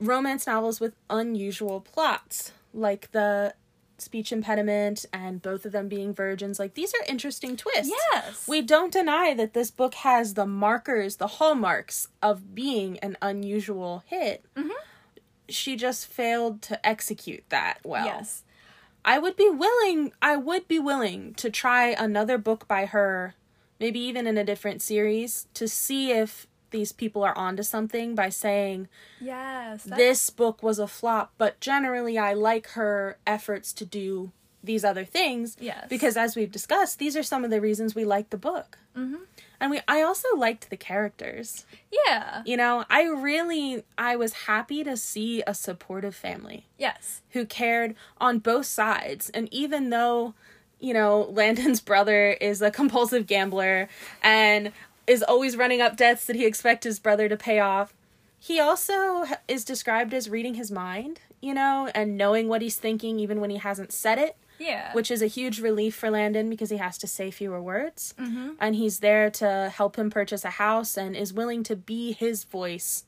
romance 0.00 0.46
novels 0.46 0.80
with 0.80 0.94
unusual 1.08 1.80
plots, 1.80 2.52
like 2.74 3.10
the 3.12 3.54
speech 3.98 4.32
impediment 4.32 5.06
and 5.12 5.40
both 5.40 5.64
of 5.64 5.72
them 5.72 5.88
being 5.88 6.12
virgins. 6.12 6.58
Like, 6.58 6.74
these 6.74 6.92
are 6.92 7.04
interesting 7.08 7.56
twists. 7.56 7.92
Yes. 8.12 8.46
We 8.48 8.60
don't 8.60 8.92
deny 8.92 9.32
that 9.34 9.54
this 9.54 9.70
book 9.70 9.94
has 9.94 10.34
the 10.34 10.46
markers, 10.46 11.16
the 11.16 11.26
hallmarks 11.28 12.08
of 12.20 12.54
being 12.54 12.98
an 12.98 13.16
unusual 13.22 14.02
hit. 14.06 14.44
Mm-hmm. 14.56 14.70
She 15.48 15.76
just 15.76 16.06
failed 16.06 16.62
to 16.62 16.84
execute 16.86 17.44
that 17.50 17.78
well. 17.84 18.04
Yes. 18.04 18.42
I 19.04 19.18
would 19.18 19.36
be 19.36 19.50
willing 19.50 20.12
I 20.22 20.36
would 20.36 20.68
be 20.68 20.78
willing 20.78 21.34
to 21.34 21.50
try 21.50 21.88
another 21.88 22.38
book 22.38 22.68
by 22.68 22.86
her, 22.86 23.34
maybe 23.82 23.98
even 24.00 24.26
in 24.28 24.38
a 24.38 24.44
different 24.44 24.80
series, 24.80 25.48
to 25.54 25.66
see 25.66 26.12
if 26.12 26.46
these 26.70 26.92
people 26.92 27.22
are 27.22 27.36
onto 27.36 27.62
something 27.64 28.14
by 28.14 28.28
saying 28.30 28.88
Yes. 29.20 29.82
this 29.84 30.30
book 30.30 30.62
was 30.62 30.78
a 30.78 30.86
flop, 30.86 31.32
but 31.36 31.60
generally 31.60 32.16
I 32.16 32.32
like 32.32 32.68
her 32.70 33.18
efforts 33.26 33.72
to 33.74 33.84
do 33.84 34.30
these 34.64 34.84
other 34.84 35.04
things. 35.04 35.56
Yes. 35.60 35.86
Because 35.88 36.16
as 36.16 36.36
we've 36.36 36.52
discussed, 36.52 36.98
these 37.00 37.16
are 37.16 37.22
some 37.24 37.44
of 37.44 37.50
the 37.50 37.60
reasons 37.60 37.94
we 37.96 38.04
like 38.04 38.30
the 38.30 38.38
book. 38.38 38.78
Mm-hmm. 38.96 39.24
And 39.60 39.70
we 39.72 39.80
I 39.88 40.02
also 40.02 40.28
liked 40.36 40.70
the 40.70 40.76
characters. 40.76 41.66
Yeah. 42.06 42.42
You 42.46 42.56
know, 42.56 42.84
I 42.88 43.02
really 43.04 43.82
I 43.98 44.14
was 44.16 44.32
happy 44.46 44.84
to 44.84 44.96
see 44.96 45.42
a 45.46 45.54
supportive 45.54 46.14
family 46.14 46.66
Yes. 46.78 47.22
who 47.30 47.44
cared 47.44 47.94
on 48.18 48.38
both 48.38 48.66
sides. 48.66 49.30
And 49.30 49.52
even 49.52 49.90
though, 49.90 50.34
you 50.82 50.92
know, 50.92 51.22
Landon's 51.30 51.80
brother 51.80 52.32
is 52.32 52.60
a 52.60 52.70
compulsive 52.70 53.26
gambler 53.26 53.88
and 54.22 54.72
is 55.06 55.22
always 55.22 55.56
running 55.56 55.80
up 55.80 55.96
debts 55.96 56.26
that 56.26 56.36
he 56.36 56.44
expects 56.44 56.84
his 56.84 56.98
brother 56.98 57.28
to 57.28 57.36
pay 57.36 57.60
off, 57.60 57.94
he 58.38 58.58
also 58.60 59.24
is 59.46 59.64
described 59.64 60.12
as 60.12 60.28
reading 60.28 60.54
his 60.54 60.70
mind, 60.70 61.20
you 61.40 61.54
know, 61.54 61.88
and 61.94 62.16
knowing 62.16 62.48
what 62.48 62.60
he's 62.60 62.76
thinking 62.76 63.18
even 63.20 63.40
when 63.40 63.50
he 63.50 63.58
hasn't 63.58 63.92
said 63.92 64.18
it. 64.18 64.36
Yeah. 64.58 64.92
Which 64.92 65.10
is 65.10 65.22
a 65.22 65.26
huge 65.26 65.60
relief 65.60 65.94
for 65.94 66.10
Landon 66.10 66.50
because 66.50 66.70
he 66.70 66.76
has 66.76 66.98
to 66.98 67.06
say 67.08 67.30
fewer 67.30 67.60
words. 67.60 68.14
Mm-hmm. 68.18 68.50
And 68.60 68.76
he's 68.76 69.00
there 69.00 69.28
to 69.30 69.72
help 69.74 69.96
him 69.96 70.10
purchase 70.10 70.44
a 70.44 70.50
house 70.50 70.96
and 70.96 71.16
is 71.16 71.32
willing 71.32 71.64
to 71.64 71.74
be 71.74 72.12
his 72.12 72.44
voice 72.44 73.04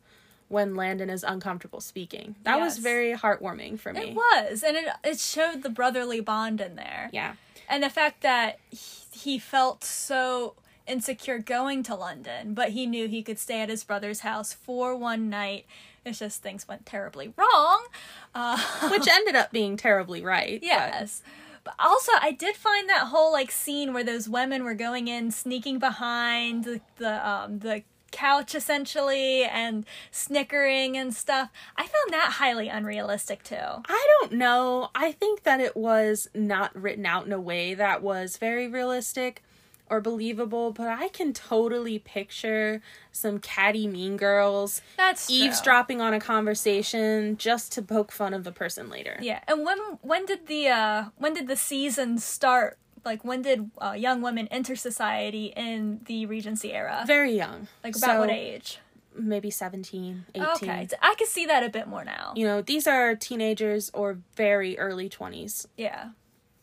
when 0.49 0.75
Landon 0.75 1.11
is 1.11 1.25
uncomfortable 1.25 1.81
speaking. 1.81 2.35
That 2.43 2.61
was 2.61 2.79
very 2.79 3.15
heartwarming 3.15 3.79
for 3.79 3.93
me. 3.93 4.01
it 4.11 4.15
was, 4.15 4.63
and 4.63 4.77
it 4.77 4.87
it 5.03 5.19
showed 5.19 5.63
the 5.63 5.71
brotherly 5.71 6.21
bond 6.21 6.61
in 6.61 6.77
there. 6.77 7.09
Yeah. 7.13 7.35
And 7.69 7.83
the 7.83 7.91
fact 7.91 8.23
that 8.23 8.59
he, 8.71 9.39
felt 9.39 9.85
so 9.85 10.55
insecure 10.87 11.39
going 11.39 11.83
to 11.85 11.95
London, 11.95 12.55
but 12.55 12.71
he 12.71 12.87
knew 12.87 13.09
he 13.09 13.23
could 13.23 13.39
stay 13.39 13.61
at 13.61 13.69
his 13.69 13.85
brother's 13.85 14.21
house 14.21 14.53
for 14.53 14.95
one 14.97 15.31
night. 15.31 15.67
It's 16.05 16.19
just 16.19 16.43
things 16.43 16.69
went 16.69 16.85
terribly 16.85 17.33
wrong. 17.37 17.87
Uh, 18.35 18.59
Which 18.91 19.09
ended 19.11 19.35
up 19.35 19.51
being 19.51 19.77
terribly 19.77 20.23
right. 20.23 20.61
but- 20.61 20.67
yes. 20.67 21.23
But 21.65 21.75
also, 21.79 22.13
I 22.21 22.31
did 22.33 22.57
find 22.57 22.91
that 22.91 23.07
whole 23.07 23.33
like 23.33 23.51
scene 23.51 23.95
where 23.95 24.05
those 24.05 24.29
women 24.29 24.65
were 24.65 24.75
going 24.75 25.09
in, 25.09 25.31
sneaking 25.31 25.79
behind 25.79 26.65
the 26.65 26.83
the, 26.97 27.27
um, 27.27 27.61
the 27.61 27.83
couch 28.15 28.55
essentially, 28.55 29.45
and 29.45 29.85
snickering 30.11 30.97
and 30.97 31.15
stuff. 31.15 31.51
I 31.77 31.83
found 31.83 32.13
that 32.13 32.35
highly 32.39 32.69
unrealistic 32.69 33.43
too. 33.43 33.57
I 33.57 34.07
don't 34.21 34.33
know. 34.33 34.91
I 34.95 35.13
think 35.13 35.43
that 35.43 35.61
it 35.61 35.77
was 35.77 36.29
not 36.35 36.75
written 36.75 37.05
out 37.05 37.27
in 37.27 37.33
a 37.33 37.41
way 37.41 37.75
that 37.75 38.03
was 38.03 38.37
very 38.37 38.69
realistic 38.69 39.43
or 39.91 40.01
believable, 40.01 40.73
but 40.73 40.89
I 40.89 41.09
can 41.09 41.33
totally 41.33 41.99
picture 41.99 42.81
some 43.13 43.39
catty 43.39 43.87
mean 43.87 44.17
girls 44.17 44.81
That's 44.97 45.27
true. 45.27 45.37
eavesdropping 45.37 46.01
on 46.01 46.15
a 46.15 46.21
conversation 46.21 47.37
just 47.37 47.73
to 47.73 47.83
poke 47.83 48.11
fun 48.11 48.33
of 48.33 48.45
the 48.45 48.53
person 48.53 48.89
later. 48.89 49.19
Yeah, 49.21 49.41
and 49.47 49.65
when 49.65 49.79
when 50.01 50.25
did 50.27 50.47
the 50.47 50.69
uh 50.69 51.05
when 51.19 51.35
did 51.35 51.49
the 51.49 51.57
season 51.57 52.19
start? 52.19 52.79
Like 53.05 53.25
when 53.25 53.43
did 53.43 53.71
uh, 53.79 53.93
young 53.93 54.23
women 54.23 54.49
enter 54.49 54.77
society 54.77 55.53
in 55.57 56.01
the 56.07 56.27
Regency 56.27 56.73
era? 56.73 57.05
Very 57.07 57.37
young. 57.37 57.69
Like 57.83 57.97
about 57.97 58.15
So, 58.15 58.19
what 58.21 58.31
age? 58.31 58.79
Maybe 59.17 59.49
17, 59.51 60.27
18. 60.35 60.49
Okay, 60.57 60.89
I 61.01 61.15
can 61.17 61.27
see 61.29 61.47
that 61.47 61.63
a 61.63 61.69
bit 61.69 61.87
more 61.87 62.05
now. 62.05 62.33
You 62.35 62.47
know, 62.47 62.63
these 62.63 62.87
are 62.89 63.15
teenagers 63.15 63.91
or 63.95 64.19
very 64.37 64.77
early 64.79 65.09
20s, 65.09 65.67
Yeah, 65.77 66.09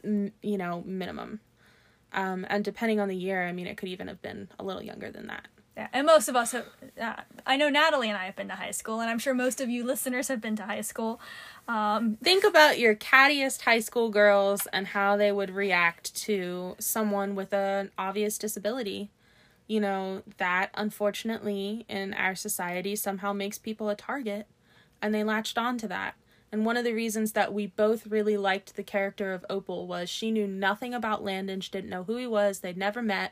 m- 0.04 0.34
you 0.42 0.58
know, 0.58 0.84
minimum. 0.86 1.40
Um, 2.12 2.46
and 2.50 2.66
depending 2.66 3.00
on 3.00 3.08
the 3.08 3.16
year, 3.16 3.48
I 3.48 3.54
mean, 3.54 3.68
it 3.68 3.78
could 3.78 3.88
even 3.88 4.10
have 4.10 4.22
been 4.22 4.50
a 4.60 4.66
little 4.66 4.84
younger 4.84 5.10
than 5.12 5.28
that. 5.28 5.48
Yeah, 5.78 5.88
and 5.94 6.06
most 6.06 6.28
of 6.28 6.36
us 6.36 6.52
have. 6.52 6.66
Uh, 7.02 7.14
I 7.46 7.56
know 7.56 7.70
Natalie 7.70 8.10
and 8.10 8.18
I 8.18 8.26
have 8.26 8.36
been 8.36 8.50
to 8.50 8.56
high 8.56 8.72
school, 8.72 9.00
and 9.00 9.10
I'm 9.10 9.20
sure 9.20 9.34
most 9.34 9.62
of 9.62 9.70
you 9.70 9.86
listeners 9.86 10.28
have 10.28 10.42
been 10.42 10.56
to 10.58 10.64
high 10.64 10.82
school. 10.82 11.22
Um, 11.68 12.18
Think 12.22 12.44
about 12.44 12.78
your 12.78 12.94
cattiest 12.94 13.62
high 13.62 13.80
school 13.80 14.10
girls 14.10 14.68
and 14.74 14.88
how 14.88 15.16
they 15.16 15.32
would 15.32 15.50
react 15.50 16.14
to 16.24 16.76
someone 16.80 17.36
with 17.36 17.54
an 17.54 17.92
obvious 17.98 18.38
disability. 18.38 19.12
You 19.68 19.80
know, 19.80 20.24
that 20.38 20.72
unfortunately 20.74 21.86
in 21.88 22.14
our 22.16 22.36
society 22.36 22.98
somehow 22.98 23.32
makes 23.32 23.58
people 23.58 23.88
a 23.88 23.96
target, 23.96 24.48
and 25.02 25.16
they 25.16 25.24
latched 25.24 25.58
on 25.58 25.78
to 25.78 25.88
that. 25.88 26.16
And 26.52 26.66
one 26.66 26.76
of 26.76 26.84
the 26.84 26.92
reasons 26.92 27.32
that 27.32 27.54
we 27.54 27.68
both 27.68 28.08
really 28.08 28.36
liked 28.36 28.76
the 28.76 28.84
character 28.84 29.32
of 29.32 29.46
Opal 29.50 29.88
was 29.88 30.10
she 30.10 30.32
knew 30.32 30.48
nothing 30.48 30.94
about 30.94 31.24
Landon, 31.24 31.62
she 31.62 31.72
didn't 31.72 31.90
know 31.90 32.04
who 32.04 32.18
he 32.18 32.28
was, 32.28 32.60
they'd 32.60 32.76
never 32.76 33.02
met. 33.02 33.32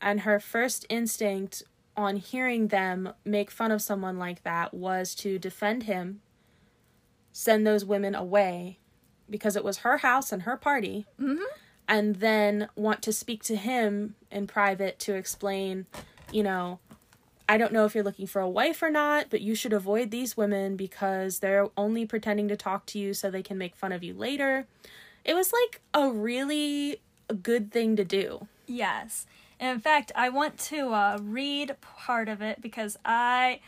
And 0.00 0.20
her 0.20 0.38
first 0.38 0.86
instinct 0.88 1.62
on 1.96 2.16
hearing 2.16 2.68
them 2.68 3.12
make 3.24 3.50
fun 3.50 3.72
of 3.72 3.82
someone 3.82 4.18
like 4.18 4.44
that 4.44 4.72
was 4.72 5.14
to 5.16 5.38
defend 5.38 5.84
him 5.84 6.20
send 7.38 7.64
those 7.64 7.84
women 7.84 8.16
away 8.16 8.76
because 9.30 9.54
it 9.54 9.62
was 9.62 9.78
her 9.78 9.98
house 9.98 10.32
and 10.32 10.42
her 10.42 10.56
party, 10.56 11.06
mm-hmm. 11.20 11.44
and 11.86 12.16
then 12.16 12.68
want 12.74 13.00
to 13.00 13.12
speak 13.12 13.44
to 13.44 13.54
him 13.54 14.16
in 14.28 14.44
private 14.48 14.98
to 14.98 15.14
explain, 15.14 15.86
you 16.32 16.42
know, 16.42 16.80
I 17.48 17.56
don't 17.56 17.72
know 17.72 17.84
if 17.84 17.94
you're 17.94 18.02
looking 18.02 18.26
for 18.26 18.40
a 18.40 18.48
wife 18.48 18.82
or 18.82 18.90
not, 18.90 19.26
but 19.30 19.40
you 19.40 19.54
should 19.54 19.72
avoid 19.72 20.10
these 20.10 20.36
women 20.36 20.76
because 20.76 21.38
they're 21.38 21.68
only 21.76 22.04
pretending 22.04 22.48
to 22.48 22.56
talk 22.56 22.86
to 22.86 22.98
you 22.98 23.14
so 23.14 23.30
they 23.30 23.42
can 23.42 23.56
make 23.56 23.76
fun 23.76 23.92
of 23.92 24.02
you 24.02 24.12
later. 24.14 24.66
It 25.24 25.34
was 25.34 25.52
like 25.52 25.80
a 25.94 26.10
really 26.10 27.00
good 27.40 27.70
thing 27.70 27.94
to 27.94 28.04
do. 28.04 28.48
yes, 28.66 29.26
And 29.60 29.74
in 29.74 29.80
fact, 29.80 30.12
I 30.14 30.28
want 30.28 30.58
to 30.58 30.92
uh, 30.92 31.18
read 31.20 31.76
part 31.80 32.28
of 32.28 32.40
it 32.42 32.60
because 32.60 32.96
I, 33.04 33.60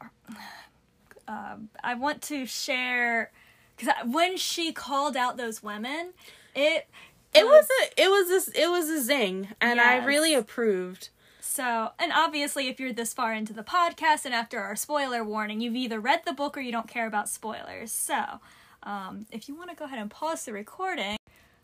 uh, 1.28 1.56
I 1.82 1.94
want 1.94 2.22
to 2.22 2.46
share 2.46 3.30
because 3.76 3.94
when 4.04 4.36
she 4.36 4.72
called 4.72 5.16
out 5.16 5.36
those 5.36 5.62
women, 5.62 6.12
it 6.54 6.88
It 7.34 7.44
was 7.44 7.68
a 7.82 8.02
it 8.02 8.08
was 8.08 8.48
a, 8.48 8.62
it 8.62 8.68
was 8.70 8.88
a 8.88 9.00
zing, 9.02 9.48
and 9.60 9.80
I 9.80 10.04
really 10.04 10.34
approved. 10.34 11.10
So, 11.40 11.90
and 11.98 12.12
obviously, 12.12 12.68
if 12.68 12.78
you're 12.80 12.92
this 12.92 13.12
far 13.12 13.32
into 13.34 13.52
the 13.52 13.62
podcast 13.62 14.24
and 14.24 14.34
after 14.34 14.60
our 14.60 14.76
spoiler 14.76 15.24
warning, 15.24 15.60
you've 15.60 15.76
either 15.76 16.00
read 16.00 16.22
the 16.24 16.32
book 16.32 16.56
or 16.56 16.60
you 16.60 16.72
don't 16.72 16.88
care 16.88 17.06
about 17.06 17.28
spoilers. 17.28 17.90
So, 17.92 18.40
um, 18.82 19.26
if 19.30 19.48
you 19.48 19.54
want 19.56 19.70
to 19.70 19.76
go 19.76 19.84
ahead 19.84 19.98
and 19.98 20.10
pause 20.10 20.44
the 20.44 20.52
recording. 20.52 21.16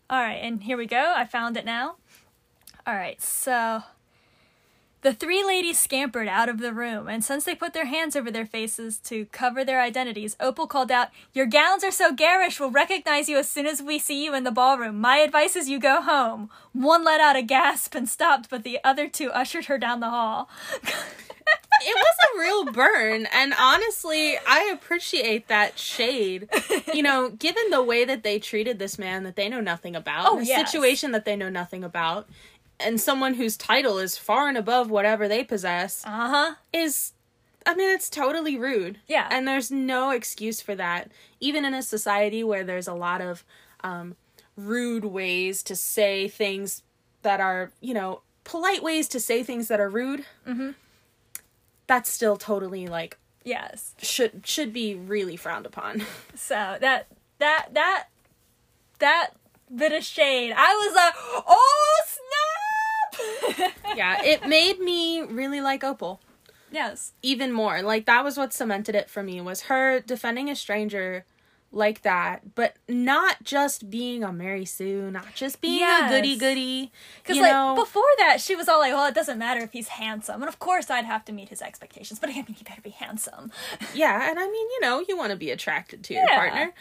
All 0.09 0.19
right, 0.21 0.35
and 0.35 0.61
here 0.61 0.77
we 0.77 0.85
go. 0.85 1.13
I 1.15 1.25
found 1.25 1.57
it 1.57 1.65
now. 1.65 1.95
All 2.87 2.93
right, 2.95 3.19
so 3.21 3.81
the 5.01 5.13
three 5.13 5.43
ladies 5.43 5.79
scampered 5.79 6.27
out 6.27 6.49
of 6.49 6.59
the 6.59 6.73
room, 6.73 7.07
and 7.07 7.23
since 7.23 7.43
they 7.43 7.55
put 7.55 7.73
their 7.73 7.85
hands 7.85 8.15
over 8.15 8.29
their 8.29 8.45
faces 8.45 8.97
to 8.99 9.25
cover 9.27 9.63
their 9.65 9.81
identities, 9.81 10.35
Opal 10.39 10.67
called 10.67 10.91
out, 10.91 11.09
Your 11.33 11.47
gowns 11.47 11.83
are 11.83 11.91
so 11.91 12.11
garish, 12.13 12.59
we'll 12.59 12.69
recognize 12.71 13.27
you 13.27 13.37
as 13.37 13.49
soon 13.49 13.65
as 13.65 13.81
we 13.81 13.97
see 13.97 14.23
you 14.23 14.35
in 14.35 14.43
the 14.43 14.51
ballroom. 14.51 15.01
My 15.01 15.17
advice 15.17 15.55
is 15.55 15.67
you 15.69 15.79
go 15.79 16.01
home. 16.01 16.49
One 16.73 17.03
let 17.03 17.19
out 17.21 17.35
a 17.35 17.41
gasp 17.41 17.95
and 17.95 18.07
stopped, 18.07 18.49
but 18.51 18.63
the 18.63 18.79
other 18.83 19.07
two 19.07 19.31
ushered 19.31 19.65
her 19.65 19.77
down 19.77 19.99
the 19.99 20.09
hall. 20.11 20.49
It 21.81 21.93
was 21.93 22.17
a 22.23 22.39
real 22.39 22.71
burn, 22.71 23.27
and 23.31 23.53
honestly, 23.59 24.37
I 24.47 24.71
appreciate 24.73 25.49
that 25.49 25.77
shade. 25.77 26.47
You 26.93 27.03
know, 27.03 27.29
given 27.29 27.69
the 27.69 27.83
way 27.83 28.05
that 28.05 28.23
they 28.23 28.39
treated 28.39 28.79
this 28.79 28.97
man 28.97 29.23
that 29.25 29.35
they 29.35 29.49
know 29.49 29.59
nothing 29.59 29.95
about, 29.95 30.25
Oh, 30.29 30.39
a 30.39 30.43
yes. 30.43 30.71
situation 30.71 31.11
that 31.11 31.25
they 31.25 31.35
know 31.35 31.49
nothing 31.49 31.83
about, 31.83 32.27
and 32.79 32.99
someone 32.99 33.35
whose 33.35 33.57
title 33.57 33.97
is 33.97 34.17
far 34.17 34.47
and 34.47 34.57
above 34.57 34.89
whatever 34.89 35.27
they 35.27 35.43
possess, 35.43 36.03
Uh 36.05 36.29
huh. 36.29 36.55
is 36.73 37.13
I 37.65 37.73
mean 37.75 37.89
it's 37.89 38.09
totally 38.09 38.57
rude. 38.57 38.99
Yeah. 39.07 39.27
And 39.31 39.47
there's 39.47 39.71
no 39.71 40.11
excuse 40.11 40.61
for 40.61 40.75
that. 40.75 41.11
Even 41.39 41.65
in 41.65 41.73
a 41.73 41.81
society 41.81 42.43
where 42.43 42.63
there's 42.63 42.87
a 42.87 42.93
lot 42.93 43.21
of 43.21 43.43
um 43.83 44.15
rude 44.55 45.05
ways 45.05 45.61
to 45.63 45.75
say 45.75 46.27
things 46.27 46.83
that 47.23 47.39
are, 47.41 47.71
you 47.81 47.93
know, 47.93 48.21
polite 48.43 48.83
ways 48.83 49.07
to 49.09 49.19
say 49.19 49.41
things 49.43 49.67
that 49.67 49.79
are 49.79 49.89
rude. 49.89 50.25
mm-hmm. 50.47 50.71
That's 51.87 52.09
still 52.09 52.37
totally 52.37 52.87
like 52.87 53.17
Yes. 53.43 53.93
should 54.01 54.41
should 54.45 54.73
be 54.73 54.95
really 54.95 55.35
frowned 55.37 55.65
upon. 55.65 56.03
So 56.35 56.77
that 56.81 57.07
that 57.39 57.67
that 57.73 58.05
that 58.99 59.31
bit 59.73 59.91
of 59.91 60.03
shade, 60.03 60.53
I 60.55 60.73
was 60.75 60.95
like, 60.95 61.13
oh 61.47 62.01
snap! 62.05 62.54
yeah, 63.95 64.21
it 64.23 64.47
made 64.47 64.79
me 64.79 65.21
really 65.21 65.61
like 65.61 65.83
Opal. 65.83 66.21
yes. 66.71 67.13
even 67.21 67.51
more. 67.51 67.81
Like 67.81 68.05
that 68.05 68.23
was 68.23 68.37
what 68.37 68.53
cemented 68.53 68.95
it 68.95 69.09
for 69.09 69.23
me 69.23 69.41
was 69.41 69.63
her 69.63 69.99
defending 69.99 70.49
a 70.49 70.55
stranger 70.55 71.25
like 71.71 72.03
that, 72.03 72.55
but 72.55 72.77
not 72.87 73.43
just 73.43 73.89
being 73.89 74.23
a 74.23 74.31
Mary 74.31 74.63
Sue, 74.63 75.11
not 75.11 75.33
just 75.35 75.59
being 75.59 75.79
Yes. 75.79 76.09
a 76.09 76.15
goody 76.15 76.37
goody. 76.37 76.91
Because 77.21 77.37
like 77.37 77.51
know, 77.51 77.75
before 77.75 78.03
that, 78.19 78.39
she 78.39 78.55
was 78.55 78.69
all 78.69 78.79
like, 78.79 78.93
"Well, 78.93 79.07
it 79.07 79.15
doesn't 79.15 79.37
matter 79.37 79.59
if 79.61 79.73
he's 79.73 79.89
handsome," 79.89 80.41
and 80.41 80.47
of 80.47 80.57
course, 80.59 80.89
I'd 80.89 81.03
have 81.03 81.25
to 81.25 81.33
meet 81.33 81.49
his 81.49 81.61
expectations. 81.61 82.17
But 82.19 82.29
I 82.29 82.33
mean, 82.33 82.53
he 82.57 82.63
better 82.63 82.81
be 82.81 82.91
handsome. 82.91 83.51
yeah, 83.93 84.29
and 84.29 84.39
I 84.39 84.43
mean, 84.45 84.67
you 84.69 84.79
know, 84.81 85.03
you 85.05 85.17
want 85.17 85.31
to 85.31 85.35
be 85.35 85.51
attracted 85.51 86.01
to 86.05 86.13
your 86.13 86.23
Yeah. 86.23 86.35
partner. 86.37 86.73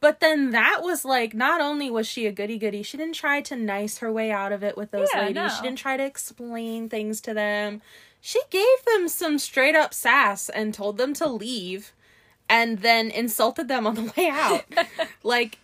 But 0.00 0.20
then 0.20 0.50
that 0.50 0.80
was 0.82 1.04
like, 1.04 1.34
not 1.34 1.60
only 1.60 1.90
was 1.90 2.06
she 2.06 2.26
a 2.26 2.32
goody 2.32 2.58
goody, 2.58 2.82
she 2.82 2.96
didn't 2.96 3.14
try 3.14 3.40
to 3.42 3.56
nice 3.56 3.98
her 3.98 4.12
way 4.12 4.30
out 4.30 4.52
of 4.52 4.62
it 4.62 4.76
with 4.76 4.90
those 4.92 5.08
Yeah, 5.12 5.22
ladies. 5.22 5.34
no. 5.34 5.48
She 5.48 5.62
didn't 5.62 5.78
try 5.78 5.96
to 5.96 6.04
explain 6.04 6.88
things 6.88 7.20
to 7.22 7.34
them. 7.34 7.82
She 8.20 8.40
gave 8.50 8.84
them 8.86 9.08
some 9.08 9.38
straight 9.38 9.74
up 9.74 9.92
sass 9.92 10.48
and 10.48 10.72
told 10.72 10.98
them 10.98 11.14
to 11.14 11.26
leave 11.26 11.92
and 12.48 12.78
then 12.78 13.10
insulted 13.10 13.68
them 13.68 13.86
on 13.86 13.94
the 13.96 14.12
way 14.16 14.28
out. 14.28 14.64
like, 15.22 15.58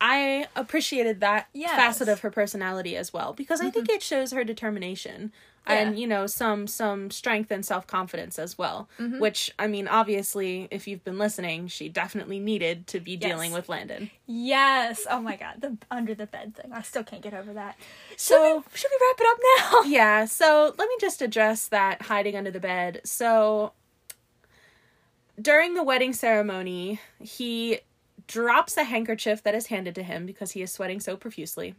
I 0.00 0.46
appreciated 0.54 1.20
that 1.20 1.48
Yes. 1.52 1.70
facet 1.74 2.08
of 2.08 2.20
her 2.20 2.30
personality 2.30 2.96
as 2.96 3.12
well 3.12 3.32
because 3.32 3.60
I 3.60 3.70
think 3.70 3.86
mm-hmm. 3.86 3.96
it 3.96 4.02
shows 4.02 4.32
her 4.32 4.44
determination 4.44 5.32
Yeah. 5.68 5.74
and 5.74 5.98
you 5.98 6.06
know 6.06 6.26
some 6.26 6.66
some 6.66 7.10
strength 7.10 7.50
and 7.50 7.64
self-confidence 7.64 8.38
as 8.38 8.56
well 8.56 8.88
mm-hmm. 8.98 9.18
which 9.18 9.52
i 9.58 9.66
mean 9.66 9.86
obviously 9.86 10.68
if 10.70 10.88
you've 10.88 11.04
been 11.04 11.18
listening 11.18 11.68
she 11.68 11.88
definitely 11.88 12.38
needed 12.38 12.86
to 12.88 13.00
be 13.00 13.16
dealing 13.16 13.52
with 13.52 13.68
landon 13.68 14.10
yes. 14.26 15.06
Oh 15.10 15.20
my 15.20 15.36
god, 15.36 15.60
the 15.60 15.76
under 15.90 16.14
the 16.14 16.26
bed 16.26 16.54
thing. 16.54 16.72
I 16.72 16.82
still 16.82 17.02
can't 17.02 17.22
get 17.22 17.34
over 17.34 17.52
that. 17.54 17.76
So- 18.16 18.34
should 18.34 18.56
we, 18.56 18.78
should 18.78 18.90
we 18.90 19.06
wrap 19.06 19.20
it 19.20 19.26
up 19.26 19.38
now? 19.82 19.82
yeah 19.90 20.24
so 20.24 20.74
let 20.78 20.88
me 20.88 20.94
just 21.00 21.22
address 21.22 21.68
that 21.68 22.02
hiding 22.02 22.36
under 22.36 22.50
the 22.50 22.60
bed 22.60 23.00
so 23.04 23.72
during 25.40 25.74
the 25.74 25.82
wedding 25.82 26.12
ceremony 26.12 27.00
he 27.20 27.80
drops 28.26 28.76
a 28.76 28.84
handkerchief 28.84 29.42
that 29.42 29.54
is 29.54 29.66
handed 29.66 29.94
to 29.94 30.02
him 30.02 30.26
because 30.26 30.52
he 30.52 30.62
is 30.62 30.70
sweating 30.70 31.00
so 31.00 31.16
profusely 31.16 31.74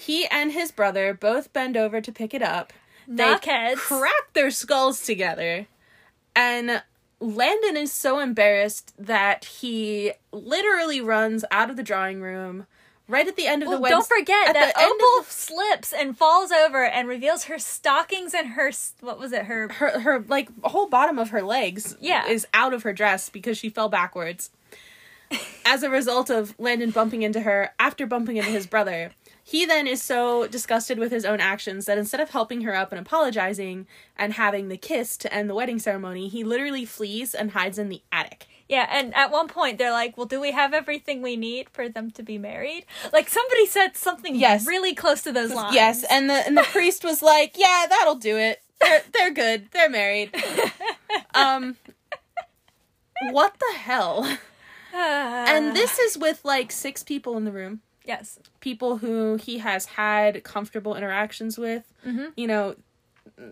he 0.00 0.26
and 0.26 0.52
his 0.52 0.70
brother 0.70 1.12
both 1.12 1.52
bend 1.52 1.76
over 1.76 2.00
to 2.00 2.12
pick 2.12 2.32
it 2.32 2.42
up 2.42 2.72
they 3.08 3.24
Knockheads. 3.24 3.76
crack 3.76 4.32
their 4.32 4.50
skulls 4.50 5.02
together 5.02 5.66
and 6.34 6.82
landon 7.20 7.76
is 7.76 7.92
so 7.92 8.18
embarrassed 8.18 8.92
that 8.98 9.44
he 9.46 10.12
literally 10.32 11.00
runs 11.00 11.44
out 11.50 11.70
of 11.70 11.76
the 11.76 11.82
drawing 11.82 12.20
room 12.20 12.66
right 13.08 13.26
at 13.28 13.36
the 13.36 13.46
end 13.46 13.62
of 13.62 13.68
Well, 13.68 13.78
the 13.78 13.82
wedding 13.82 13.98
don't 13.98 14.06
forget 14.08 14.48
at 14.48 14.52
that 14.54 14.74
the 14.74 14.80
end 14.82 14.90
of 15.00 15.06
Opal 15.18 15.24
slips 15.28 15.92
and 15.92 16.18
falls 16.18 16.50
over 16.50 16.84
and 16.84 17.08
reveals 17.08 17.44
her 17.44 17.58
stockings 17.58 18.34
and 18.34 18.48
her 18.48 18.68
s- 18.68 18.94
what 19.00 19.18
was 19.18 19.32
it? 19.32 19.44
Her 19.46 19.68
her 19.68 20.00
her 20.00 20.24
like 20.28 20.48
whole 20.64 20.88
bottom 20.88 21.18
of 21.18 21.30
her 21.30 21.40
legs 21.42 21.96
Yeah. 22.00 22.26
is 22.26 22.46
out 22.52 22.74
of 22.74 22.82
her 22.82 22.92
dress 22.92 23.30
because 23.30 23.56
she 23.56 23.68
fell 23.70 23.88
backwards 23.88 24.50
as 25.64 25.82
a 25.84 25.88
result 25.90 26.30
of 26.30 26.54
Landon 26.58 26.90
bumping 26.90 27.22
into 27.22 27.40
her 27.40 27.72
after 27.78 28.06
bumping 28.06 28.36
into 28.38 28.50
his 28.50 28.66
brother. 28.66 29.12
He 29.48 29.64
then 29.64 29.86
is 29.86 30.02
so 30.02 30.48
disgusted 30.48 30.98
with 30.98 31.12
his 31.12 31.24
own 31.24 31.38
actions 31.38 31.84
that 31.86 31.98
instead 31.98 32.18
of 32.18 32.30
helping 32.30 32.62
her 32.62 32.74
up 32.74 32.90
and 32.90 33.00
apologizing 33.00 33.86
and 34.18 34.32
having 34.32 34.66
the 34.66 34.76
kiss 34.76 35.16
to 35.18 35.32
end 35.32 35.48
the 35.48 35.54
wedding 35.54 35.78
ceremony, 35.78 36.26
he 36.26 36.42
literally 36.42 36.84
flees 36.84 37.32
and 37.32 37.52
hides 37.52 37.78
in 37.78 37.88
the 37.88 38.02
attic. 38.10 38.48
Yeah, 38.68 38.88
and 38.90 39.14
at 39.14 39.30
one 39.30 39.46
point 39.46 39.78
they're 39.78 39.92
like, 39.92 40.16
"Well, 40.16 40.26
do 40.26 40.40
we 40.40 40.50
have 40.50 40.74
everything 40.74 41.22
we 41.22 41.36
need 41.36 41.70
for 41.70 41.88
them 41.88 42.10
to 42.10 42.24
be 42.24 42.38
married?" 42.38 42.86
Like 43.12 43.28
somebody 43.28 43.66
said 43.66 43.96
something 43.96 44.34
Yes. 44.34 44.66
really 44.66 44.96
close 44.96 45.22
to 45.22 45.30
those 45.30 45.52
lines. 45.54 45.76
Yes, 45.76 46.02
and 46.10 46.28
the 46.28 46.44
and 46.44 46.56
the 46.56 46.62
priest 46.72 47.04
was 47.04 47.22
like, 47.22 47.54
"Yeah, 47.56 47.86
that'll 47.88 48.16
do 48.16 48.36
it. 48.36 48.62
They're 48.80 49.02
they're 49.12 49.30
good. 49.32 49.68
They're 49.72 49.88
married." 49.90 50.34
Um 51.34 51.76
what 53.30 53.54
the 53.60 53.78
hell? 53.78 54.38
And 54.92 55.76
this 55.76 55.98
is 55.98 56.16
with 56.18 56.40
like 56.44 56.72
six 56.72 57.02
people 57.04 57.36
in 57.36 57.44
the 57.44 57.52
room. 57.52 57.82
Yes, 58.06 58.38
People 58.60 58.98
who 58.98 59.36
he 59.36 59.58
has 59.58 59.86
had 59.86 60.42
comfortable 60.44 60.94
interactions 60.96 61.58
with. 61.58 61.84
Mhm. 62.04 62.32
You 62.36 62.46
know, 62.46 62.76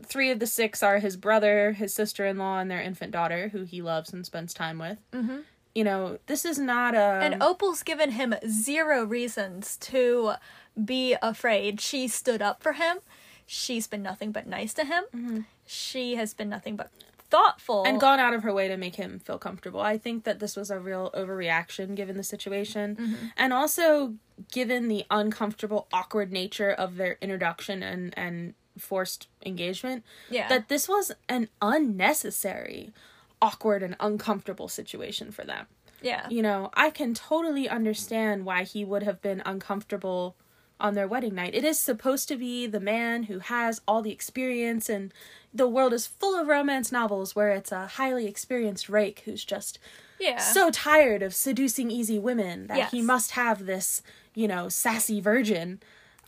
three 0.04 0.30
of 0.30 0.38
the 0.38 0.46
six 0.46 0.82
are 0.82 0.98
his 0.98 1.16
brother, 1.16 1.72
his 1.72 1.92
sister 1.92 2.24
in 2.24 2.38
law, 2.38 2.58
and 2.60 2.70
their 2.70 2.80
infant 2.80 3.12
daughter, 3.12 3.48
who 3.48 3.64
he 3.64 3.82
loves 3.82 4.12
and 4.12 4.24
spends 4.24 4.54
time 4.54 4.78
with. 4.78 4.98
Mhm. 5.12 5.44
You 5.74 5.82
know, 5.84 6.18
this 6.26 6.44
is 6.44 6.58
not 6.58 6.94
a. 6.94 6.98
and 7.22 7.42
Opal's 7.42 7.82
given 7.82 8.12
him 8.12 8.34
zero 8.48 9.04
reasons 9.04 9.76
to 9.78 10.34
be 10.82 11.16
afraid. 11.20 11.80
She 11.80 12.06
stood 12.08 12.40
up 12.40 12.62
for 12.62 12.74
him. 12.74 12.98
She's 13.46 13.86
been 13.86 14.02
nothing 14.02 14.30
but 14.32 14.46
nice 14.46 14.72
to 14.74 14.84
him. 14.84 15.46
She 15.66 16.14
has 16.14 16.32
been 16.32 16.48
nothing 16.48 16.76
but 16.76 16.90
thoughtful 17.34 17.84
and 17.84 18.00
gone 18.00 18.20
out 18.20 18.34
of 18.34 18.42
her 18.42 18.52
way 18.52 18.68
to 18.68 18.76
make 18.76 18.96
him 18.96 19.18
feel 19.18 19.38
comfortable. 19.38 19.80
I 19.80 19.98
think 19.98 20.24
that 20.24 20.38
this 20.40 20.56
was 20.56 20.70
a 20.70 20.78
real 20.78 21.10
overreaction 21.14 21.94
given 21.94 22.16
the 22.16 22.22
situation. 22.22 22.96
Mm-hmm. 22.96 23.26
And 23.36 23.52
also 23.52 24.14
given 24.52 24.88
the 24.88 25.04
uncomfortable, 25.10 25.86
awkward 25.92 26.32
nature 26.32 26.70
of 26.70 26.96
their 26.96 27.18
introduction 27.20 27.82
and, 27.82 28.12
and 28.16 28.54
forced 28.78 29.28
engagement, 29.44 30.04
Yeah. 30.30 30.48
that 30.48 30.68
this 30.68 30.88
was 30.88 31.12
an 31.28 31.48
unnecessary, 31.62 32.92
awkward, 33.40 33.82
and 33.82 33.96
uncomfortable 34.00 34.68
situation 34.68 35.30
for 35.30 35.44
them. 35.44 35.66
yeah. 36.02 36.26
You 36.28 36.42
know, 36.42 36.70
I 36.74 36.90
can 36.90 37.14
totally 37.14 37.68
understand 37.68 38.44
why 38.44 38.64
he 38.64 38.84
would 38.84 39.02
have 39.02 39.22
been 39.22 39.42
uncomfortable 39.46 40.36
on 40.80 40.94
their 40.94 41.06
wedding 41.08 41.34
night. 41.36 41.54
It 41.54 41.64
is 41.64 41.78
supposed 41.78 42.28
to 42.28 42.36
be 42.36 42.66
the 42.66 42.80
man 42.80 43.22
who 43.24 43.38
has 43.38 43.80
all 43.88 44.02
the 44.02 44.10
experience, 44.10 44.88
and 44.88 45.14
the 45.54 45.68
world 45.68 45.92
is 45.92 46.06
full 46.06 46.34
of 46.38 46.48
romance 46.48 46.90
novels 46.90 47.36
where 47.36 47.50
it's 47.50 47.70
a 47.72 47.86
highly 47.86 48.26
experienced 48.26 48.88
rake 48.88 49.22
who's 49.24 49.44
just 49.44 49.78
Yeah. 50.18 50.38
so 50.38 50.70
tired 50.70 51.22
of 51.22 51.34
seducing 51.34 51.90
easy 51.90 52.18
women 52.18 52.66
that 52.66 52.90
he 52.90 53.00
must 53.00 53.32
have 53.32 53.64
this, 53.66 54.02
you 54.34 54.48
know, 54.48 54.68
sassy 54.68 55.20
virgin. 55.20 55.80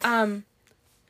Um, 0.02 0.44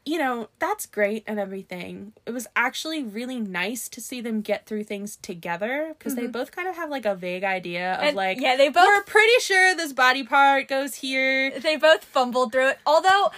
you 0.08 0.18
know, 0.18 0.48
that's 0.60 0.86
great 0.86 1.24
and 1.26 1.38
everything. 1.40 2.12
It 2.24 2.30
was 2.30 2.46
actually 2.54 3.02
really 3.02 3.40
nice 3.40 3.88
to 3.88 4.00
see 4.00 4.20
them 4.20 4.40
get 4.40 4.64
through 4.64 4.84
things 4.84 5.16
together 5.16 5.94
because 5.98 6.14
they 6.14 6.28
both 6.28 6.52
kind 6.52 6.68
of 6.68 6.76
have 6.76 6.88
like 6.90 7.04
a 7.04 7.16
vague 7.16 7.42
idea 7.44 7.94
of 7.94 7.98
Mm-hmm. 7.98 8.06
And, 8.08 8.16
like, 8.16 8.40
yeah, 8.40 8.56
they 8.56 8.68
both- 8.68 8.86
we're 8.86 9.02
pretty 9.02 9.40
sure 9.40 9.74
this 9.74 9.92
body 9.92 10.22
part 10.22 10.68
goes 10.68 10.94
here. 10.96 11.50
they 11.58 11.76
both 11.76 12.04
fumbled 12.04 12.52
through 12.52 12.68
it. 12.68 12.78
Although 12.86 13.32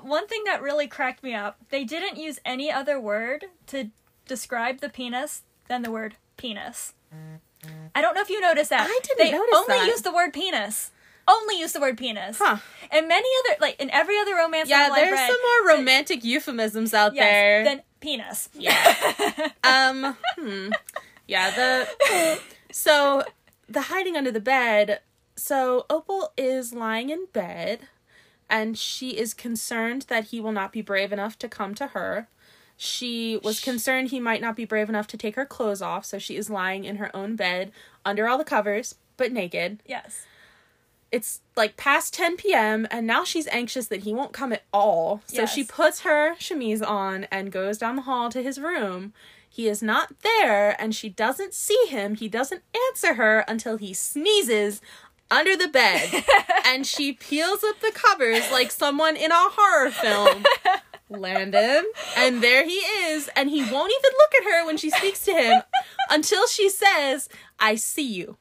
one 0.00 0.26
thing 0.26 0.42
that 0.46 0.60
really 0.60 0.88
cracked 0.88 1.22
me 1.22 1.34
up, 1.34 1.56
they 1.70 1.84
didn't 1.84 2.16
use 2.18 2.40
any 2.44 2.72
other 2.72 2.98
word 2.98 3.44
to 3.68 3.90
describe 4.32 4.80
the 4.80 4.88
penis 4.88 5.42
than 5.68 5.82
the 5.82 5.90
word 5.90 6.16
penis. 6.38 6.94
I 7.94 8.00
don't 8.00 8.14
know 8.14 8.22
if 8.22 8.30
you 8.30 8.40
noticed 8.40 8.70
that. 8.70 8.88
I 8.88 9.00
didn't 9.02 9.18
they 9.18 9.30
notice 9.30 9.54
only 9.54 9.76
that. 9.76 9.86
used 9.86 10.04
the 10.04 10.12
word 10.12 10.32
penis. 10.32 10.90
Only 11.28 11.58
use 11.60 11.72
the 11.72 11.80
word 11.80 11.98
penis. 11.98 12.38
Huh. 12.40 12.56
And 12.90 13.06
many 13.08 13.28
other, 13.40 13.56
like 13.60 13.78
in 13.78 13.90
every 13.90 14.18
other 14.18 14.34
romance 14.34 14.70
Yeah, 14.70 14.78
novel 14.88 14.94
I've 14.94 15.00
there's 15.00 15.12
read, 15.12 15.30
some 15.30 15.40
more 15.66 15.76
romantic 15.76 16.24
euphemisms 16.24 16.94
out 16.94 17.14
yes, 17.14 17.24
there. 17.24 17.64
than 17.64 17.82
penis. 18.00 18.48
Yeah. 18.54 19.50
um. 19.64 20.16
Hmm. 20.38 20.70
Yeah. 21.28 21.50
The 21.50 22.40
so 22.72 23.24
the 23.68 23.82
hiding 23.82 24.16
under 24.16 24.30
the 24.32 24.40
bed. 24.40 25.00
So 25.36 25.84
Opal 25.90 26.32
is 26.38 26.72
lying 26.72 27.10
in 27.10 27.26
bed, 27.32 27.80
and 28.48 28.78
she 28.78 29.10
is 29.10 29.34
concerned 29.34 30.06
that 30.08 30.24
he 30.24 30.40
will 30.40 30.52
not 30.52 30.72
be 30.72 30.80
brave 30.82 31.12
enough 31.12 31.38
to 31.40 31.48
come 31.48 31.74
to 31.74 31.88
her. 31.88 32.28
She 32.84 33.38
was 33.44 33.60
concerned 33.60 34.08
he 34.08 34.18
might 34.18 34.40
not 34.40 34.56
be 34.56 34.64
brave 34.64 34.88
enough 34.88 35.06
to 35.08 35.16
take 35.16 35.36
her 35.36 35.46
clothes 35.46 35.80
off, 35.80 36.04
so 36.04 36.18
she 36.18 36.34
is 36.36 36.50
lying 36.50 36.82
in 36.84 36.96
her 36.96 37.14
own 37.14 37.36
bed 37.36 37.70
under 38.04 38.26
all 38.26 38.38
the 38.38 38.44
covers, 38.44 38.96
but 39.16 39.30
naked. 39.30 39.80
yes. 39.86 40.26
It's 41.12 41.42
like 41.54 41.76
past 41.76 42.12
10 42.14 42.38
p.m., 42.38 42.88
and 42.90 43.06
now 43.06 43.22
she's 43.22 43.46
anxious 43.48 43.86
that 43.86 44.02
he 44.02 44.12
won't 44.12 44.32
come 44.32 44.52
at 44.52 44.64
all. 44.72 45.20
So 45.26 45.42
Yes. 45.42 45.52
she 45.54 45.62
puts 45.62 46.00
her 46.00 46.34
chemise 46.40 46.82
on 46.82 47.24
and 47.30 47.52
goes 47.52 47.78
down 47.78 47.94
the 47.96 48.02
hall 48.02 48.30
to 48.30 48.42
his 48.42 48.58
room. 48.58 49.12
He 49.48 49.68
is 49.68 49.80
not 49.82 50.08
there, 50.22 50.74
and 50.80 50.92
she 50.92 51.08
doesn't 51.10 51.54
see 51.54 51.84
him. 51.86 52.16
He 52.16 52.28
doesn't 52.28 52.62
answer 52.88 53.14
her 53.14 53.40
until 53.46 53.76
he 53.76 53.92
sneezes 53.94 54.80
under 55.30 55.54
the 55.56 55.68
bed. 55.68 56.24
and 56.66 56.84
she 56.86 57.12
peels 57.12 57.62
up 57.62 57.78
the 57.80 57.92
covers 57.94 58.50
like 58.50 58.72
someone 58.72 59.14
in 59.14 59.30
a 59.30 59.34
horror 59.36 59.90
film. 59.90 60.44
Landon. 61.12 61.84
And 62.16 62.42
there 62.42 62.64
he 62.64 62.76
is, 62.76 63.28
and 63.36 63.50
he 63.50 63.60
won't 63.62 63.92
even 63.92 64.12
look 64.18 64.34
at 64.40 64.44
her 64.44 64.66
when 64.66 64.76
she 64.76 64.90
speaks 64.90 65.24
to 65.24 65.32
him 65.32 65.62
until 66.10 66.46
she 66.46 66.68
says, 66.68 67.28
I 67.58 67.74
see 67.76 68.10
you. 68.10 68.36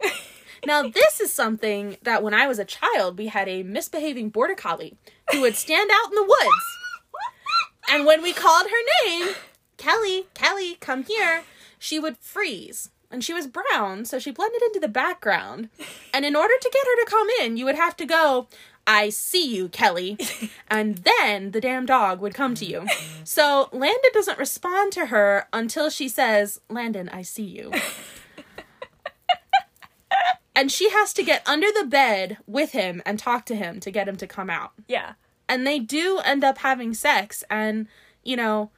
Now, 0.65 0.83
this 0.83 1.19
is 1.19 1.33
something 1.33 1.97
that 2.03 2.21
when 2.21 2.33
I 2.33 2.47
was 2.47 2.59
a 2.59 2.65
child, 2.65 3.17
we 3.17 3.27
had 3.27 3.49
a 3.49 3.63
misbehaving 3.63 4.29
border 4.29 4.53
collie 4.53 4.95
who 5.31 5.41
would 5.41 5.55
stand 5.55 5.89
out 5.91 6.09
in 6.09 6.15
the 6.15 6.23
woods. 6.23 6.77
And 7.89 8.05
when 8.05 8.21
we 8.21 8.31
called 8.31 8.67
her 8.67 9.07
name, 9.07 9.35
Kelly, 9.77 10.27
Kelly, 10.35 10.77
come 10.79 11.03
here, 11.03 11.43
she 11.79 11.99
would 11.99 12.17
freeze. 12.19 12.89
And 13.09 13.23
she 13.23 13.33
was 13.33 13.47
brown, 13.47 14.05
so 14.05 14.19
she 14.19 14.31
blended 14.31 14.61
into 14.61 14.79
the 14.79 14.87
background. 14.87 15.69
And 16.13 16.23
in 16.23 16.35
order 16.35 16.53
to 16.61 16.69
get 16.71 16.85
her 16.85 17.03
to 17.03 17.09
come 17.09 17.27
in, 17.41 17.57
you 17.57 17.65
would 17.65 17.75
have 17.75 17.97
to 17.97 18.05
go, 18.05 18.47
I 18.87 19.09
see 19.09 19.55
you, 19.55 19.69
Kelly. 19.69 20.17
And 20.69 20.99
then 20.99 21.51
the 21.51 21.59
damn 21.59 21.85
dog 21.85 22.21
would 22.21 22.33
come 22.33 22.55
to 22.55 22.63
you. 22.65 22.85
So 23.25 23.67
Landon 23.73 24.11
doesn't 24.13 24.39
respond 24.39 24.93
to 24.93 25.07
her 25.07 25.47
until 25.51 25.89
she 25.89 26.07
says, 26.07 26.61
Landon, 26.69 27.09
I 27.09 27.23
see 27.23 27.43
you. 27.43 27.71
and 30.55 30.71
she 30.71 30.89
has 30.91 31.11
to 31.13 31.23
get 31.23 31.45
under 31.47 31.67
the 31.77 31.85
bed 31.85 32.37
with 32.47 32.71
him 32.71 33.01
and 33.05 33.19
talk 33.19 33.45
to 33.47 33.55
him 33.55 33.79
to 33.81 33.91
get 33.91 34.07
him 34.07 34.15
to 34.15 34.27
come 34.27 34.49
out. 34.49 34.71
Yeah. 34.87 35.13
And 35.49 35.67
they 35.67 35.79
do 35.79 36.19
end 36.23 36.43
up 36.43 36.59
having 36.59 36.93
sex. 36.93 37.43
And, 37.49 37.87
you 38.23 38.37
know, 38.37 38.71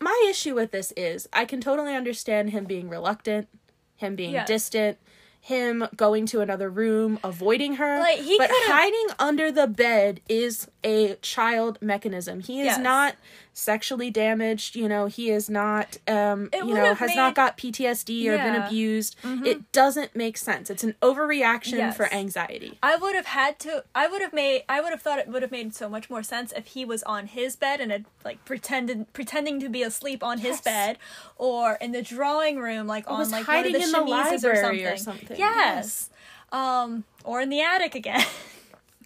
my 0.00 0.26
issue 0.28 0.54
with 0.54 0.70
this 0.70 0.92
is 0.96 1.28
I 1.32 1.46
can 1.46 1.62
totally 1.62 1.94
understand 1.94 2.50
him 2.50 2.66
being 2.66 2.90
reluctant, 2.90 3.48
him 3.96 4.16
being 4.16 4.32
Yes. 4.32 4.48
distant, 4.48 4.98
him 5.44 5.86
going 5.94 6.24
to 6.24 6.40
another 6.40 6.70
room, 6.70 7.18
avoiding 7.22 7.74
her. 7.76 7.98
Like, 8.00 8.18
he 8.20 8.38
but 8.38 8.48
could've- 8.48 8.72
hiding 8.72 9.06
under 9.18 9.52
the 9.52 9.66
bed 9.66 10.20
is 10.26 10.68
a 10.82 11.16
child 11.16 11.76
mechanism. 11.82 12.40
He 12.40 12.60
is 12.60 12.64
Yes. 12.66 12.78
not 12.78 13.14
sexually 13.56 14.10
damaged, 14.10 14.74
you 14.74 14.88
know, 14.88 15.06
he 15.06 15.30
is 15.30 15.48
not 15.48 15.96
um 16.08 16.50
It 16.52 16.64
you 16.64 16.74
know, 16.74 16.92
has 16.94 17.14
not 17.14 17.34
got 17.36 17.56
PTSD 17.56 18.26
or 18.26 18.36
been 18.36 18.54
Yeah. 18.54 18.56
Mm-hmm. 18.56 18.66
abused. 18.66 19.16
It 19.46 19.70
doesn't 19.72 20.16
make 20.16 20.36
sense. 20.36 20.70
It's 20.70 20.82
an 20.82 20.96
overreaction 21.00 21.78
Yes. 21.78 21.96
for 21.96 22.12
anxiety. 22.12 22.78
I 22.82 22.96
would 22.96 23.14
have 23.14 23.26
had 23.26 23.58
to. 23.60 23.84
I 23.94 24.08
would 24.08 24.20
have 24.20 24.32
made. 24.32 24.64
I 24.68 24.80
would 24.80 24.90
have 24.90 25.00
thought 25.00 25.20
it 25.20 25.28
would 25.28 25.42
have 25.42 25.52
made 25.52 25.72
so 25.74 25.88
much 25.88 26.10
more 26.10 26.22
sense 26.24 26.52
if 26.52 26.66
he 26.66 26.84
was 26.84 27.04
on 27.04 27.28
his 27.28 27.54
bed 27.54 27.80
and 27.80 27.92
had 27.92 28.04
like 28.24 28.44
pretended 28.44 29.12
pretending 29.12 29.60
to 29.60 29.68
be 29.68 29.82
asleep 29.84 30.24
on 30.24 30.38
his 30.38 30.60
bed, 30.60 30.98
or 31.36 31.74
in 31.80 31.92
the 31.92 32.02
drawing 32.02 32.58
room, 32.58 32.88
like 32.88 33.08
on 33.08 33.18
was 33.20 33.30
like 33.30 33.44
hiding 33.46 33.72
one 33.72 33.82
of 33.82 33.90
the 33.92 33.98
in 33.98 34.04
the 34.06 34.12
chemises 34.12 34.44
or 34.44 34.48
library 34.54 34.66
something. 34.74 34.86
or 34.86 34.96
something. 34.96 35.36
Yes. 35.38 36.10
Um, 36.50 37.04
or 37.24 37.40
in 37.40 37.50
the 37.50 37.60
attic 37.62 37.94
again. 37.94 38.24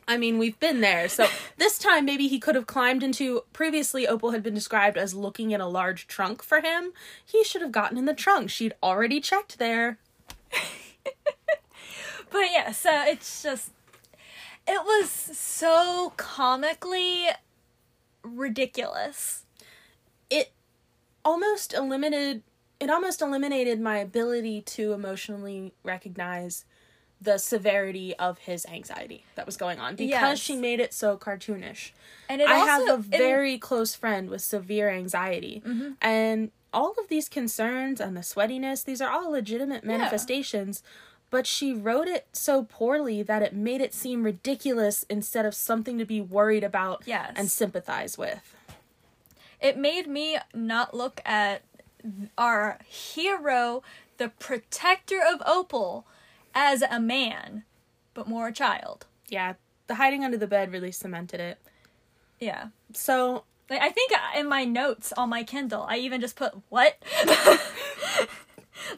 I 0.09 0.17
mean, 0.17 0.39
we've 0.39 0.59
been 0.59 0.81
there. 0.81 1.07
So 1.09 1.29
this 1.59 1.79
time, 1.79 2.07
maybe 2.07 2.27
he 2.27 2.41
could 2.41 2.55
have 2.55 2.67
climbed 2.67 3.03
into. 3.03 3.43
Previously, 3.53 4.09
Opal 4.09 4.31
had 4.31 4.43
been 4.43 4.55
described 4.55 4.97
as 4.97 5.15
looking 5.15 5.51
in 5.51 5.61
a 5.61 5.69
large 5.69 6.07
trunk 6.09 6.43
for 6.43 6.63
him. 6.63 6.93
He 7.25 7.45
should 7.45 7.61
have 7.61 7.71
gotten 7.71 7.99
in 7.99 8.07
the 8.07 8.15
trunk. 8.15 8.49
She'd 8.49 8.75
already 8.83 9.21
checked 9.21 9.59
there. 9.59 9.99
but 12.31 12.47
yeah, 12.51 12.73
so 12.73 12.91
it's 13.05 13.43
just. 13.43 13.71
It 14.67 14.83
was 14.85 15.11
so 15.11 16.13
comically 16.17 17.27
ridiculous. 18.23 19.45
It 20.31 20.53
almost 21.23 21.75
eliminated. 21.75 22.43
It 22.81 22.91
almost 22.91 23.21
eliminated 23.21 23.81
my 23.81 23.99
ability 23.99 24.63
to 24.63 24.93
emotionally 24.93 25.73
recognize 25.83 26.65
the 27.21 27.39
severity 27.39 28.15
of 28.17 28.39
his 28.39 28.65
anxiety 28.67 29.25
that 29.35 29.45
was 29.47 29.57
going 29.57 29.79
on 29.81 29.97
because 29.97 30.11
Yes. 30.11 30.39
she 30.39 30.57
made 30.57 30.79
it 30.81 30.95
so 30.95 31.17
cartoonish. 31.17 31.91
And 32.29 32.41
it 32.41 32.49
I 32.49 32.61
also, 32.61 32.87
have 32.87 32.99
a 33.01 33.03
very 33.03 33.59
close 33.59 33.95
friend 33.95 34.31
with 34.31 34.41
severe 34.43 34.89
anxiety. 34.89 35.63
Mm-hmm. 35.67 35.93
And 36.01 36.51
all 36.73 36.95
of 36.99 37.09
these 37.09 37.29
concerns 37.29 38.01
and 38.01 38.17
the 38.17 38.21
sweatiness, 38.21 38.85
these 38.85 39.01
are 39.01 39.11
all 39.11 39.31
legitimate 39.33 39.83
manifestations. 39.85 40.83
But 41.31 41.47
she 41.47 41.75
wrote 41.75 42.07
it 42.09 42.27
so 42.33 42.63
poorly 42.65 43.23
that 43.25 43.43
it 43.43 43.53
made 43.53 43.81
it 43.81 43.93
seem 43.93 44.23
ridiculous 44.23 45.05
instead 45.11 45.45
of 45.45 45.55
something 45.55 45.99
to 45.99 46.05
be 46.07 46.21
worried 46.21 46.65
about 46.65 47.03
Yes. 47.05 47.33
and 47.37 47.51
sympathize 47.51 48.17
with. 48.17 48.55
it 49.61 49.77
made 49.77 50.07
me 50.07 50.39
not 50.55 50.95
look 50.95 51.21
at 51.25 51.63
our 52.39 52.79
hero, 52.87 53.83
the 54.19 54.29
protector 54.29 55.19
of 55.21 55.43
Opal, 55.45 56.07
as 56.55 56.83
a 56.83 57.01
man, 57.01 57.65
but 58.15 58.29
more 58.29 58.49
a 58.49 58.53
child. 58.53 59.07
Yeah, 59.29 59.55
the 59.87 59.97
hiding 59.97 60.25
under 60.25 60.37
the 60.37 60.47
bed 60.47 60.73
really 60.73 60.93
cemented 60.93 61.41
it. 61.41 61.59
Yeah. 62.41 62.69
So, 62.93 63.45
Like, 63.69 63.83
I 63.83 63.91
think 63.91 64.13
in 64.37 64.49
my 64.49 64.65
notes 64.65 65.13
on 65.17 65.29
my 65.29 65.43
Kindle, 65.43 65.85
I 65.89 65.97
even 65.99 66.21
just 66.21 66.37
put, 66.37 66.53
what? 66.69 66.97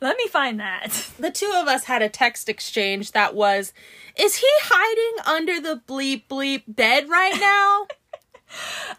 Let 0.01 0.17
me 0.17 0.27
find 0.29 0.61
that. 0.61 1.09
the 1.19 1.31
two 1.31 1.51
of 1.55 1.67
us 1.67 1.85
had 1.85 2.03
a 2.03 2.09
text 2.09 2.49
exchange 2.49 3.13
that 3.13 3.35
was 3.35 3.73
Is 4.17 4.37
he 4.37 4.47
hiding 4.63 5.27
under 5.27 5.61
the 5.61 5.81
bleep 5.87 6.25
bleep 6.29 6.63
bed 6.69 7.09
right 7.09 7.37
now? 7.41 7.87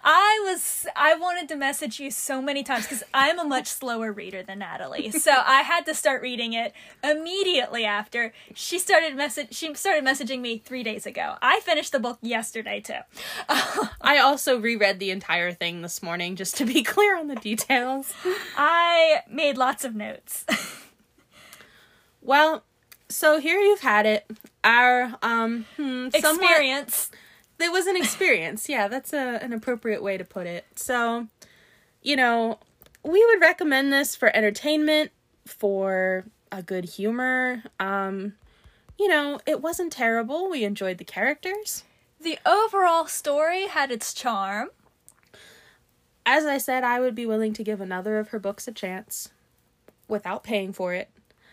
I 0.03 0.39
was 0.45 0.85
I 0.95 1.15
wanted 1.15 1.49
to 1.49 1.55
message 1.55 1.99
you 1.99 2.09
so 2.11 2.41
many 2.41 2.63
times 2.63 2.85
because 2.85 3.03
I'm 3.13 3.37
a 3.39 3.43
much 3.43 3.67
slower 3.67 4.11
reader 4.11 4.43
than 4.43 4.59
Natalie. 4.59 5.11
So 5.11 5.31
I 5.31 5.61
had 5.61 5.85
to 5.87 5.93
start 5.93 6.21
reading 6.21 6.53
it 6.53 6.73
immediately 7.03 7.85
after 7.85 8.33
she 8.55 8.79
started 8.79 9.15
message 9.15 9.53
she 9.53 9.73
started 9.73 10.03
messaging 10.03 10.41
me 10.41 10.57
three 10.59 10.83
days 10.83 11.05
ago. 11.05 11.35
I 11.41 11.59
finished 11.59 11.91
the 11.91 11.99
book 11.99 12.17
yesterday 12.21 12.79
too. 12.79 12.99
I 14.01 14.19
also 14.19 14.59
reread 14.59 14.99
the 14.99 15.11
entire 15.11 15.51
thing 15.51 15.81
this 15.81 16.01
morning 16.01 16.35
just 16.35 16.55
to 16.57 16.65
be 16.65 16.81
clear 16.95 17.17
on 17.17 17.27
the 17.27 17.35
details. 17.35 18.13
I 18.57 19.21
made 19.29 19.57
lots 19.57 19.83
of 19.83 19.95
notes. 19.95 20.45
Well, 22.21 22.63
so 23.09 23.39
here 23.39 23.59
you've 23.59 23.81
had 23.81 24.05
it. 24.05 24.25
Our 24.63 25.15
um 25.21 25.65
hmm, 25.75 26.09
somewhat- 26.09 26.41
Experience. 26.43 27.11
It 27.61 27.71
was 27.71 27.87
an 27.87 27.95
experience. 27.97 28.67
Yeah, 28.69 28.87
that's 28.87 29.13
a, 29.13 29.39
an 29.43 29.53
appropriate 29.53 30.01
way 30.03 30.17
to 30.17 30.23
put 30.23 30.47
it. 30.47 30.65
So, 30.75 31.27
you 32.01 32.15
know, 32.15 32.59
we 33.03 33.23
would 33.25 33.41
recommend 33.41 33.91
this 33.93 34.15
for 34.15 34.35
entertainment, 34.35 35.11
for 35.45 36.25
a 36.51 36.61
good 36.61 36.85
humor. 36.85 37.63
Um, 37.79 38.33
you 38.99 39.07
know, 39.07 39.39
it 39.45 39.61
wasn't 39.61 39.91
terrible. 39.91 40.49
We 40.49 40.63
enjoyed 40.63 40.97
the 40.97 41.03
characters. 41.03 41.83
The 42.19 42.37
overall 42.45 43.07
story 43.07 43.67
had 43.67 43.91
its 43.91 44.13
charm. 44.13 44.69
As 46.25 46.45
I 46.45 46.59
said, 46.59 46.83
I 46.83 46.99
would 46.99 47.15
be 47.15 47.25
willing 47.25 47.53
to 47.53 47.63
give 47.63 47.81
another 47.81 48.19
of 48.19 48.29
her 48.29 48.39
books 48.39 48.67
a 48.67 48.71
chance 48.71 49.29
without 50.07 50.43
paying 50.43 50.71
for 50.73 50.93
it 50.93 51.09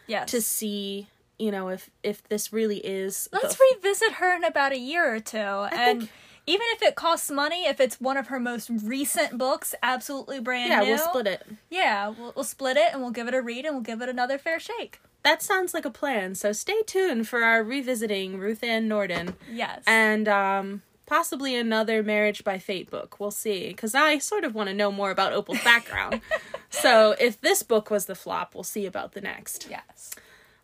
Yes. 0.07 0.31
to 0.31 0.41
see, 0.43 1.09
you 1.39 1.51
know, 1.51 1.69
if 1.69 1.91
if 2.03 2.23
this 2.29 2.53
really 2.53 2.79
is 2.79 3.29
Let's 3.33 3.57
the- 3.57 3.65
revisit 3.77 4.13
her 4.15 4.35
in 4.35 4.45
about 4.45 4.73
a 4.73 4.79
year 4.79 5.15
or 5.15 5.21
two. 5.21 5.37
and 5.39 6.01
think- 6.01 6.11
even 6.47 6.67
if 6.73 6.83
it 6.83 6.95
costs 6.95 7.31
money, 7.31 7.67
if 7.67 7.79
it's 7.79 8.01
one 8.01 8.17
of 8.17 8.29
her 8.29 8.41
most 8.41 8.71
recent 8.83 9.37
books, 9.37 9.75
absolutely 9.83 10.41
brand 10.41 10.71
Yeah, 10.71 10.81
new. 10.81 10.87
Yeah, 10.87 10.91
we'll 10.97 11.09
split 11.11 11.27
it. 11.27 11.47
Yeah, 11.69 12.09
we'll, 12.09 12.33
we'll 12.37 12.45
split 12.45 12.79
it 12.79 12.89
and 12.93 13.03
we'll 13.03 13.11
give 13.11 13.29
it 13.29 13.35
a 13.35 13.43
read 13.43 13.67
and 13.67 13.75
we'll 13.75 13.83
give 13.83 14.01
it 14.01 14.09
another 14.09 14.39
fair 14.39 14.59
shake. 14.59 14.99
That 15.25 15.43
sounds 15.43 15.75
like 15.75 15.85
a 15.85 15.91
plan. 15.91 16.35
So 16.37 16.53
stay 16.53 16.81
tuned 16.87 17.29
for 17.29 17.43
our 17.45 17.63
revisiting 17.63 18.39
Ruth 18.39 18.65
Ann 18.65 18.89
Nordin. 18.89 19.35
Yes. 19.53 19.83
And 19.87 20.27
um 20.27 20.83
possibly 21.05 21.55
another 21.55 22.03
Marriage 22.03 22.45
by 22.45 22.59
Fate 22.59 22.91
book. 22.91 23.19
We'll 23.21 23.31
see. 23.31 23.69
Because 23.69 23.95
I 23.95 24.17
sort 24.19 24.45
of 24.45 24.55
want 24.55 24.69
to 24.71 24.75
know 24.75 24.91
more 24.93 25.11
about 25.11 25.33
Opal's 25.35 25.63
background. 25.63 26.21
so 26.71 27.15
if 27.21 27.39
this 27.43 27.63
book 27.63 27.91
was 27.91 28.07
the 28.07 28.15
flop, 28.15 28.55
we'll 28.55 28.63
see 28.65 28.87
about 28.87 29.13
the 29.13 29.21
next. 29.21 29.67
Yes. 29.71 30.13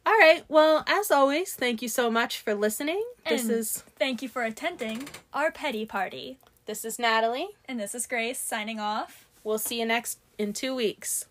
All 0.06 0.12
right. 0.18 0.44
Well, 0.48 0.84
as 0.86 1.10
always, 1.10 1.54
thank 1.54 1.80
you 1.80 1.88
so 1.88 2.10
much 2.10 2.40
for 2.40 2.54
listening. 2.54 3.02
This 3.28 3.48
is 3.48 3.84
thank 3.98 4.20
you 4.22 4.28
for 4.28 4.42
attending 4.44 5.08
our 5.32 5.50
petty 5.50 5.86
party. 5.86 6.38
this 6.66 6.84
is 6.84 6.98
Natalie. 6.98 7.48
And 7.66 7.80
this 7.80 7.94
is 7.94 8.06
Grace 8.06 8.38
signing 8.38 8.78
off. 8.80 9.26
We'll 9.42 9.58
see 9.58 9.80
you 9.80 9.86
next 9.86 10.18
in 10.38 10.52
two 10.52 10.74
weeks. 10.74 11.26